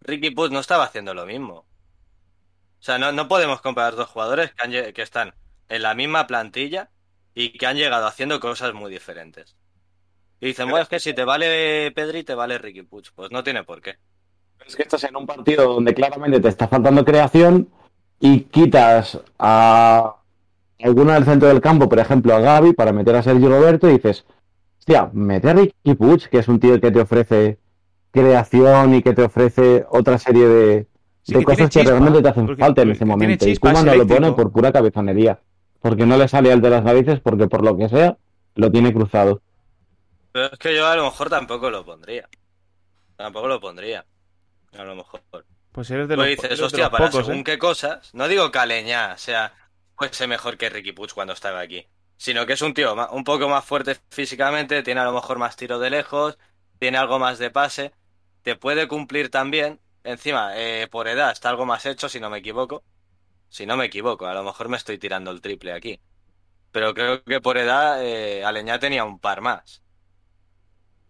[0.06, 1.66] Ricky Puig no estaba haciendo lo mismo.
[2.80, 4.52] O sea, no, no podemos comparar dos jugadores
[4.94, 5.34] que, están
[5.70, 6.90] en la misma plantilla
[7.34, 9.56] y que han llegado haciendo cosas muy diferentes.
[10.40, 13.06] Y dicen, bueno, es que si te vale Pedri, te vale Ricky Puig.
[13.16, 13.98] Pues no tiene por qué.
[14.66, 17.70] Es que estás en un partido donde claramente te está faltando creación
[18.20, 20.16] y quitas a
[20.80, 23.94] alguno del centro del campo, por ejemplo a Gaby, para meter a Sergio Roberto y
[23.94, 24.26] dices,
[24.80, 27.60] hostia, mete a Ricky Puig, que es un tío que te ofrece
[28.22, 30.88] creación y que te ofrece otra serie de,
[31.22, 33.48] Sí, de que cosas que realmente te hacen porque- falta en ese momento.
[33.48, 35.40] Y Koeman no lo pone por pura cabezonería,
[35.82, 38.18] porque no le sale al de las narices, porque por lo que sea,
[38.56, 39.42] lo tiene cruzado.
[40.32, 42.28] Pero es que yo a lo mejor tampoco lo pondría.
[43.16, 44.06] Tampoco lo pondría.
[44.78, 45.22] A lo mejor.
[45.72, 47.44] Pues eres de Tú los, dices, eres de hostia, los para pocos, según ¿eh?
[47.44, 49.54] qué cosas, no digo que Aleñá sea
[49.98, 51.86] fuese mejor que Ricky Puig cuando estaba aquí,
[52.18, 55.56] sino que es un tío un poco más fuerte físicamente, tiene a lo mejor más
[55.56, 56.38] tiro de lejos,
[56.80, 57.94] tiene algo más de pase,
[58.46, 62.38] te puede cumplir también, encima, eh, por edad está algo más hecho, si no me
[62.38, 62.84] equivoco,
[63.50, 66.00] si no me equivoco, a lo mejor me estoy tirando el triple aquí,
[66.72, 69.82] pero creo que por edad eh, Aleñá tenía un par más.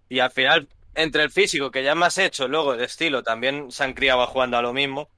[0.07, 3.69] Y al final, entre el físico, que ya es más hecho, luego el estilo, también
[3.69, 5.09] se han criado jugando a lo mismo.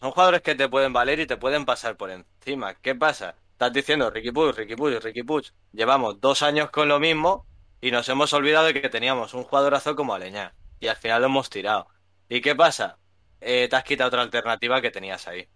[0.00, 2.74] Son jugadores que te pueden valer y te pueden pasar por encima.
[2.74, 3.36] ¿Qué pasa?
[3.52, 5.46] Estás diciendo Ricky Puig, Ricky Puig, Ricky Puig.
[5.72, 7.46] Llevamos dos años con lo mismo
[7.80, 10.54] y nos hemos olvidado de que teníamos un jugadorazo como Aleñá.
[10.84, 11.88] Y al final lo hemos tirado.
[12.28, 12.98] ¿Y qué pasa?
[13.40, 15.48] Eh, te has quitado otra alternativa que tenías ahí.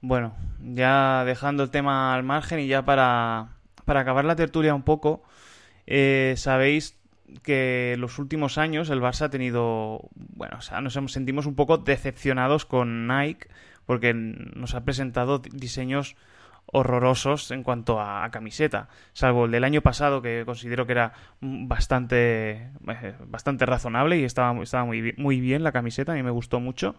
[0.00, 4.82] Bueno, ya dejando el tema al margen y ya para, para acabar la tertulia un
[4.82, 5.22] poco,
[5.86, 6.98] eh, sabéis
[7.42, 11.78] que los últimos años el Barça ha tenido, bueno, o sea, nos sentimos un poco
[11.78, 13.48] decepcionados con Nike
[13.86, 16.16] porque nos ha presentado di- diseños
[16.72, 21.12] horrorosos en cuanto a, a camiseta, salvo el del año pasado que considero que era
[21.40, 26.30] bastante eh, bastante razonable y estaba, estaba muy, muy bien la camiseta, a mí me
[26.30, 26.94] gustó mucho.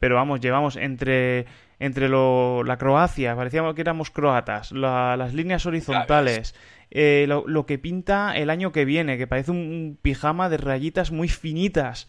[0.00, 1.46] Pero vamos, llevamos entre,
[1.78, 6.54] entre lo- la Croacia, parecíamos que éramos croatas, la- las líneas horizontales,
[6.90, 10.56] eh, lo, lo que pinta el año que viene, que parece un, un pijama de
[10.56, 12.08] rayitas muy finitas,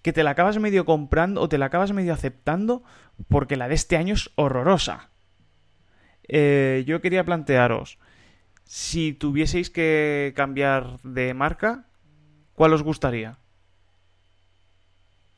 [0.00, 2.82] que te la acabas medio comprando o te la acabas medio aceptando
[3.28, 5.10] porque la de este año es horrorosa.
[6.34, 7.98] Eh, yo quería plantearos,
[8.64, 11.86] si tuvieseis que cambiar de marca,
[12.54, 13.38] ¿cuál os gustaría?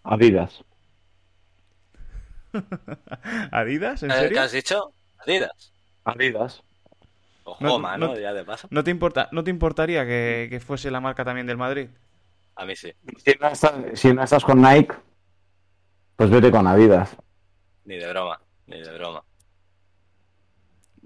[0.05, 0.63] Adidas.
[3.53, 4.03] ¿Adidas?
[4.03, 4.31] ¿En Eh, serio?
[4.35, 4.95] ¿Qué has dicho?
[5.19, 5.73] Adidas.
[6.05, 6.63] Adidas.
[7.45, 8.19] O No, Joma, no- ¿no?
[8.19, 8.69] Ya de paso.
[8.71, 11.89] ¿No te importa, no te importaría que, que fuese la marca también del Madrid?
[12.57, 12.93] A mí sí.
[13.25, 14.95] Si no, estás, si no estás con Nike,
[16.17, 17.17] pues vete con Adidas.
[17.87, 18.39] Ni de broma.
[18.67, 19.25] Ni de broma.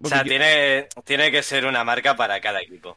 [0.03, 2.97] O sea, tiene, tiene que ser una marca para cada equipo.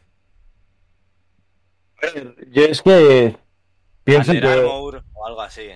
[2.52, 3.36] Yo es que
[4.04, 5.68] pienso que o algo así.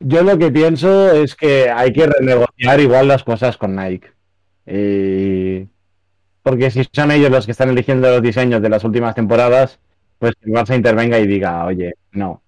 [0.00, 4.12] yo lo que pienso es que hay que renegociar igual las cosas con Nike.
[4.66, 5.68] Y-
[6.42, 9.80] Porque si son ellos los que están eligiendo los diseños de las últimas temporadas,
[10.18, 12.42] pues que el Barça intervenga y diga, oye, no.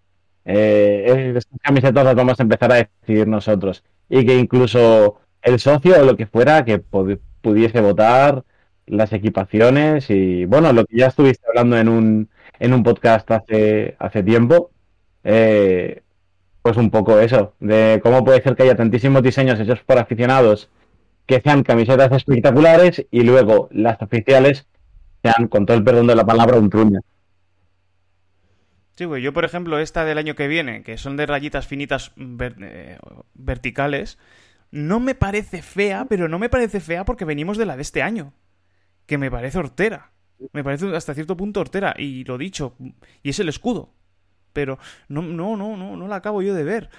[0.45, 3.83] Eh, estas camisetas las vamos a empezar a decidir nosotros.
[4.09, 8.45] Y que incluso el socio o lo que fuera, que pod- pudiese votar
[8.87, 12.29] las equipaciones y, bueno, lo que ya estuviste hablando en un,
[12.59, 14.71] en un podcast hace, hace tiempo,
[15.25, 16.03] eh,
[16.63, 20.71] pues un poco eso, de cómo puede ser que haya tantísimos diseños hechos por aficionados
[21.27, 24.67] que sean camisetas espectaculares y luego las oficiales
[25.23, 27.01] sean, con todo el perdón de la palabra, un truño.
[28.97, 29.23] Sí, güey.
[29.23, 32.99] Yo, por ejemplo, esta del año que viene, que son de rayitas finitas ver- eh,
[33.35, 34.19] verticales,
[34.71, 38.03] no me parece fea, pero no me parece fea porque venimos de la de este
[38.03, 38.35] año.
[39.07, 40.13] Que me parece hortera.
[40.53, 41.95] Me parece hasta cierto punto hortera.
[41.97, 42.77] Y lo dicho,
[43.23, 43.95] y es el escudo.
[44.53, 46.91] Pero no, no, no, no, no la acabo yo de ver.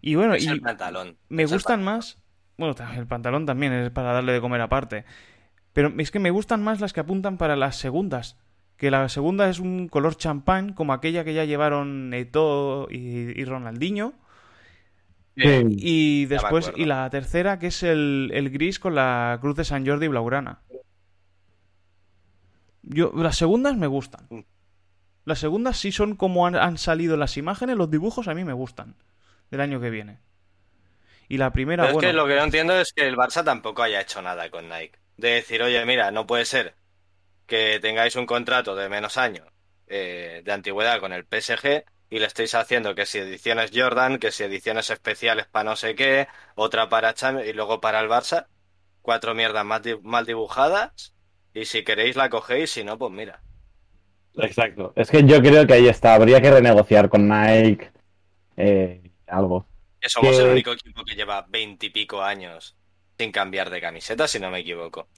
[0.00, 1.16] Y bueno, y pantalón.
[1.28, 2.18] me gustan más.
[2.56, 5.04] Bueno, el pantalón también es para darle de comer aparte.
[5.72, 8.38] Pero es que me gustan más las que apuntan para las segundas.
[8.76, 13.44] Que la segunda es un color champán, como aquella que ya llevaron Eto'o y, y
[13.44, 14.14] Ronaldinho.
[15.36, 15.64] Sí.
[15.78, 19.86] Y después, y la tercera que es el, el gris con la cruz de San
[19.86, 20.60] Jordi Blaugrana.
[22.82, 24.26] Yo, las segundas me gustan.
[24.28, 24.40] Mm.
[25.24, 28.52] Las segundas sí son como han, han salido las imágenes, los dibujos a mí me
[28.52, 28.96] gustan.
[29.50, 30.18] Del año que viene.
[31.28, 32.08] Y la primera, Pero es bueno.
[32.08, 34.98] que lo que no entiendo es que el Barça tampoco haya hecho nada con Nike.
[35.16, 36.74] De decir, oye, mira, no puede ser
[37.46, 39.46] que tengáis un contrato de menos años
[39.86, 44.30] eh, de antigüedad con el PSG y le estéis haciendo que si ediciones Jordan, que
[44.32, 48.46] si ediciones especiales para no sé qué, otra para Champions y luego para el Barça,
[49.02, 51.14] cuatro mierdas más di- mal dibujadas
[51.54, 53.42] y si queréis la cogéis, si no, pues mira.
[54.36, 54.92] Exacto.
[54.96, 56.14] Es que yo creo que ahí está.
[56.14, 57.92] Habría que renegociar con Nike
[58.56, 59.66] eh, algo.
[60.00, 62.76] Que somos Que- el único equipo que lleva veintipico años
[63.18, 65.08] sin cambiar de camiseta, si no me equivoco.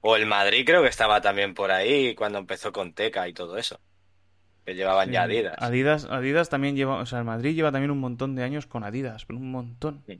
[0.00, 3.56] O el Madrid creo que estaba también por ahí cuando empezó con Teca y todo
[3.58, 3.80] eso.
[4.66, 5.54] Que llevaban Sí, ya Adidas.
[5.58, 6.04] Adidas.
[6.10, 9.24] Adidas también lleva, o sea, el Madrid lleva también un montón de años con Adidas,
[9.24, 10.02] pero un montón.
[10.04, 10.18] Pero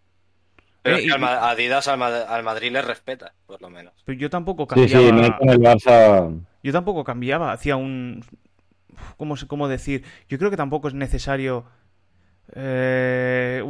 [0.97, 3.69] Eh, es que al y- Ma- Adidas al, Ma- al Madrid le respeta, por lo
[3.71, 3.93] menos.
[4.05, 5.05] Pero yo tampoco Sí, cambiaba.
[5.05, 6.41] sí, Nike con el Barça.
[6.63, 8.25] Yo tampoco cambiaba, hacía un...
[9.17, 10.05] ¿Cómo, cómo decir?
[10.29, 11.65] Yo creo que tampoco es necesario
[12.55, 13.65] eh,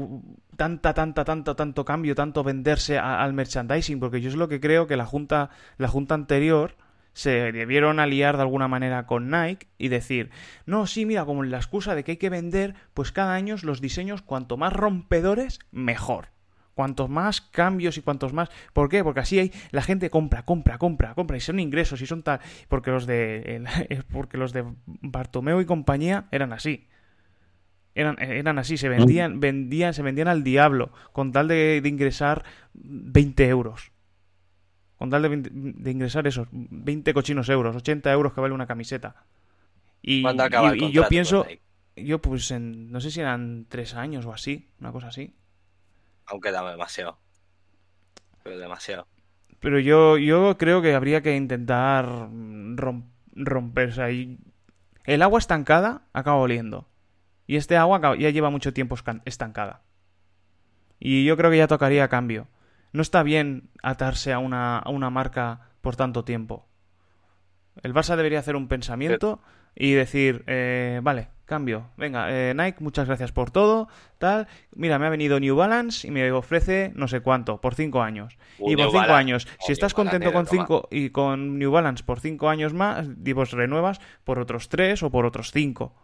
[0.56, 4.60] tanta, tanta, tanto, tanto cambio, tanto venderse a- al merchandising, porque yo es lo que
[4.60, 6.74] creo que la junta, la junta anterior
[7.16, 10.28] se debieron aliar de alguna manera con Nike y decir,
[10.66, 13.80] no, sí, mira, como la excusa de que hay que vender, pues cada año los
[13.80, 16.28] diseños cuanto más rompedores, mejor.
[16.74, 18.50] Cuantos más cambios y cuantos más...
[18.74, 19.02] ¿Por qué?
[19.02, 22.40] Porque así hay la gente compra, compra, compra, compra y son ingresos y son tal...
[22.68, 23.64] Porque los de...
[24.12, 26.86] porque los de Bartomeu y compañía eran así.
[27.94, 32.44] Eran, eran así, se vendían, vendían, se vendían al diablo con tal de, de ingresar
[32.74, 33.95] 20 euros
[34.96, 39.16] con tal de, ingresar esos 20 cochinos euros, 80 euros que vale una camiseta.
[40.02, 41.46] Y, y, yo pienso,
[41.96, 45.34] yo pues en, no sé si eran tres años o así, una cosa así.
[46.26, 47.18] Aunque da demasiado.
[48.42, 49.06] Pero demasiado.
[49.60, 52.28] Pero yo, yo creo que habría que intentar
[53.34, 54.38] romperse ahí.
[55.04, 56.88] El agua estancada acaba oliendo.
[57.46, 59.82] Y este agua ya lleva mucho tiempo estancada.
[60.98, 62.48] Y yo creo que ya tocaría cambio.
[62.92, 66.66] No está bien atarse a una, a una marca por tanto tiempo.
[67.82, 69.40] El Barça debería hacer un pensamiento
[69.74, 71.90] y decir, eh, vale, cambio.
[71.96, 74.48] Venga, eh, Nike, muchas gracias por todo, tal.
[74.74, 78.38] Mira, me ha venido New Balance y me ofrece no sé cuánto, por cinco años.
[78.58, 82.48] y por cinco años, si estás contento con cinco y con New Balance por cinco
[82.48, 85.94] años más, pues renuevas por otros tres o por otros cinco.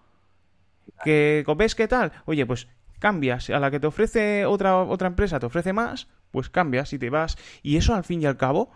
[1.04, 2.12] ¿Que ves qué tal?
[2.26, 2.68] Oye, pues
[3.02, 3.50] cambias.
[3.50, 7.10] A la que te ofrece otra, otra empresa, te ofrece más, pues cambias y te
[7.10, 7.36] vas.
[7.62, 8.70] Y eso al fin y al cabo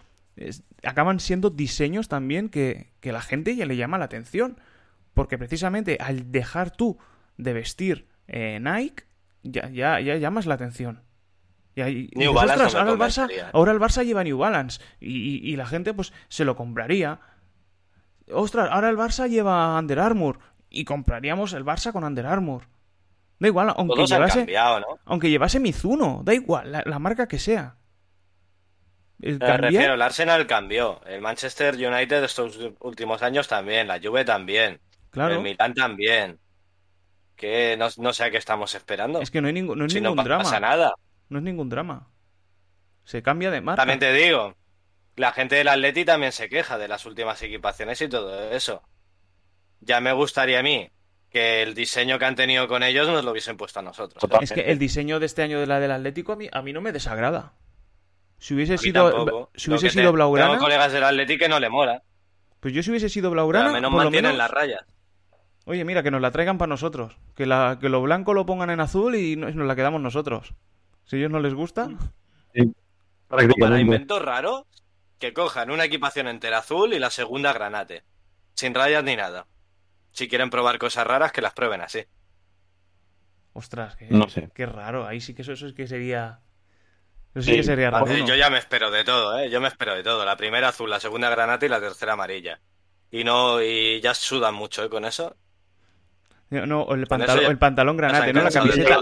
[0.82, 4.58] acaban siendo diseños también que, que la gente ya le llama la atención.
[5.14, 6.98] Porque precisamente al dejar tú
[7.38, 9.04] de vestir eh, Nike,
[9.44, 11.02] ya, ya, ya llamas la atención.
[11.76, 15.66] Y, New Balance ahora, el Barça, ahora el Barça lleva New Balance y, y, la
[15.66, 17.20] gente pues se lo compraría.
[18.32, 22.64] Ostras, ahora el Barça lleva Under Armour y compraríamos el Barça con Under Armour.
[23.38, 24.46] Da igual, aunque llevase,
[25.04, 27.76] aunque llevase Mizuno, da igual, la, marca que sea.
[29.18, 34.80] Me refiero, el Arsenal cambió, el Manchester United estos últimos años también, la Juve también,
[35.10, 35.34] claro.
[35.34, 36.38] el Milan también.
[37.34, 39.20] Que no, sé a qué estamos esperando.
[39.20, 40.44] Es que no hay, ningún, no es ningún no drama.
[40.44, 40.94] pasa nada.
[41.28, 42.08] No es ningún drama.
[43.04, 43.82] Se cambia de marca.
[43.82, 44.56] También te digo,
[45.16, 48.82] la gente del Atleti también se queja de las últimas equipaciones y todo eso.
[49.80, 50.90] Ya me gustaría a mí
[51.30, 54.22] que el diseño que han tenido con ellos nos lo hubiesen puesto a nosotros.
[54.40, 56.72] Es que el diseño de este año de la del Atlético a mí, a mí
[56.72, 57.54] no me desagrada.
[58.38, 60.52] Si hubiese sido, si hubiese sido Blaugrana.
[60.52, 62.02] Tengo colegas del Atlético que no le mola.
[62.60, 63.72] Pues yo si hubiese sido Blaugrana.
[63.72, 64.84] menos mantienen las rayas.
[65.64, 67.18] Oye, mira, que nos la traigan para nosotros.
[67.34, 70.54] Que, la, que lo blanco lo pongan en azul y nos, la quedamos nosotros.
[71.04, 71.88] Si a ellos no les gusta.
[72.54, 72.72] Sí.
[73.28, 74.62] Para inventos raros,
[75.18, 78.04] que cojan una equipación entera azul y la segunda granate.
[78.54, 79.46] Sin rayas ni nada
[80.16, 82.06] si quieren probar cosas raras, que las prueben así.
[83.52, 84.48] Ostras, qué, no sé.
[84.54, 85.06] qué raro.
[85.06, 86.40] Ahí sí que eso, eso es que sería.
[87.34, 88.06] Eso sí, que sería raro.
[88.24, 89.50] Yo ya me espero de todo, ¿eh?
[89.50, 90.24] Yo me espero de todo.
[90.24, 92.60] La primera azul, la segunda granata y la tercera amarilla.
[93.10, 94.88] Y no, y ya sudan mucho, ¿eh?
[94.88, 95.36] Con eso.
[96.48, 98.42] No, el, pantalón, el pantalón granate, ¿no?
[98.42, 99.00] La camiseta,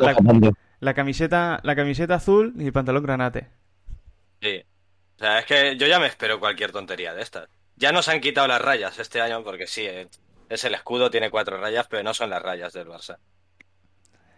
[0.81, 3.51] la, camiseta, la camiseta azul y el pantalón granate.
[4.43, 4.65] Sí.
[5.15, 7.49] O sea, es que yo ya me espero cualquier tontería de estas.
[7.77, 10.09] Ya nos han quitado las rayas este año porque sí, eh,
[10.49, 13.19] es el escudo, tiene cuatro rayas, pero no son las rayas del Barça.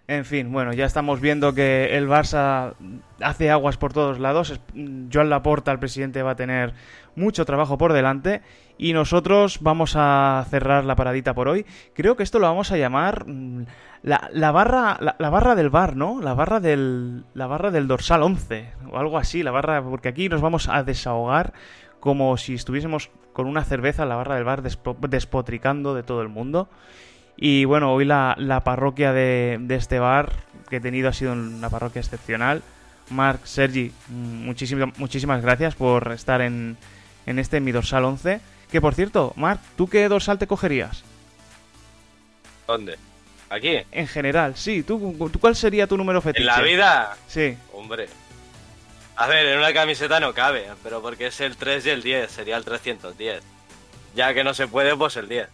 [0.09, 2.74] En fin, bueno, ya estamos viendo que el Barça
[3.20, 4.61] hace aguas por todos lados.
[5.12, 6.74] Joan Laporta, el presidente, va a tener
[7.16, 8.40] mucho trabajo por delante.
[8.78, 11.66] Y nosotros vamos a cerrar la paradita por hoy.
[11.92, 13.64] Creo que esto lo vamos a llamar mm,
[14.02, 16.20] la, barra la, barra del bar, ¿no?
[16.20, 20.28] La barra del la barra del dorsal 11 o algo así, la barra porque aquí
[20.28, 21.52] nos vamos a desahogar
[22.07, 26.28] como si estuviésemos con una cerveza en la barra del bar despotricando de todo el
[26.28, 26.68] mundo.
[27.36, 30.30] Y bueno, hoy la, parroquia de, este bar
[30.70, 32.62] que he tenido ha sido una parroquia excepcional.
[33.11, 36.76] Marc, Sergi, muchísimas, muchísimas gracias por estar en,
[37.26, 38.40] en este mi dorsal 11.
[38.70, 41.02] Que por cierto, Marc, ¿tú qué dorsal te cogerías?
[42.68, 42.98] ¿Dónde?
[43.50, 43.78] ¿Aquí?
[43.90, 44.84] En general, sí.
[44.84, 46.42] ¿Tú, ¿tú cuál sería tu número fetiche?
[46.42, 47.16] ¿En la vida?
[47.26, 47.57] Sí.
[47.72, 48.07] Hombre,
[49.17, 52.31] a ver, en una camiseta no cabe, pero porque es el 3 y el 10,
[52.31, 53.43] sería el 310.
[54.14, 55.49] Ya que no se puede, pues el 10.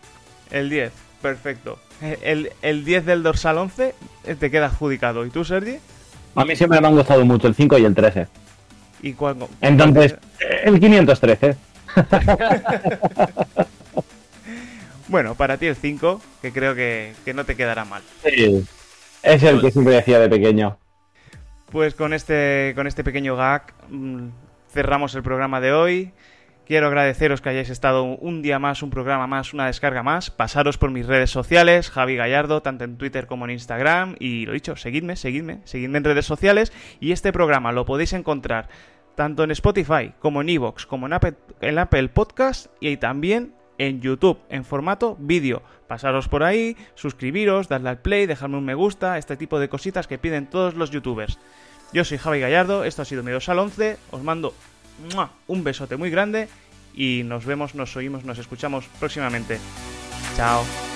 [0.50, 1.78] El 10, perfecto.
[2.00, 3.94] El, el 10 del dorsal 11
[4.24, 5.24] eh, te queda adjudicado.
[5.24, 5.78] ¿Y tú, Sergi?
[6.34, 8.26] A mí siempre me han gustado mucho el 5 y el 13.
[9.02, 9.36] ¿Y cuál?
[9.60, 10.16] Entonces,
[10.64, 11.56] el 513.
[15.08, 18.02] bueno, para ti el 5, que creo que, que no te quedará mal.
[18.24, 18.64] Sí,
[19.22, 20.78] es el que siempre decía de pequeño.
[21.72, 24.28] Pues con este, con este pequeño gag mm,
[24.68, 26.12] cerramos el programa de hoy.
[26.66, 30.30] Quiero agradeceros que hayáis estado un día más, un programa más, una descarga más.
[30.30, 34.16] Pasaros por mis redes sociales, Javi Gallardo, tanto en Twitter como en Instagram.
[34.20, 36.74] Y lo dicho, seguidme, seguidme, seguidme en redes sociales.
[37.00, 38.68] Y este programa lo podéis encontrar
[39.14, 44.00] tanto en Spotify como en Evox, como en Apple, en Apple Podcast y también en
[44.00, 45.62] YouTube en formato vídeo.
[45.88, 50.06] Pasaros por ahí, suscribiros, darle al play, dejarme un me gusta, este tipo de cositas
[50.06, 51.38] que piden todos los youtubers.
[51.92, 54.54] Yo soy Javi Gallardo, esto ha sido mi al 11, os mando
[55.46, 56.48] un besote muy grande
[56.94, 59.58] y nos vemos, nos oímos, nos escuchamos próximamente.
[60.36, 60.91] Chao.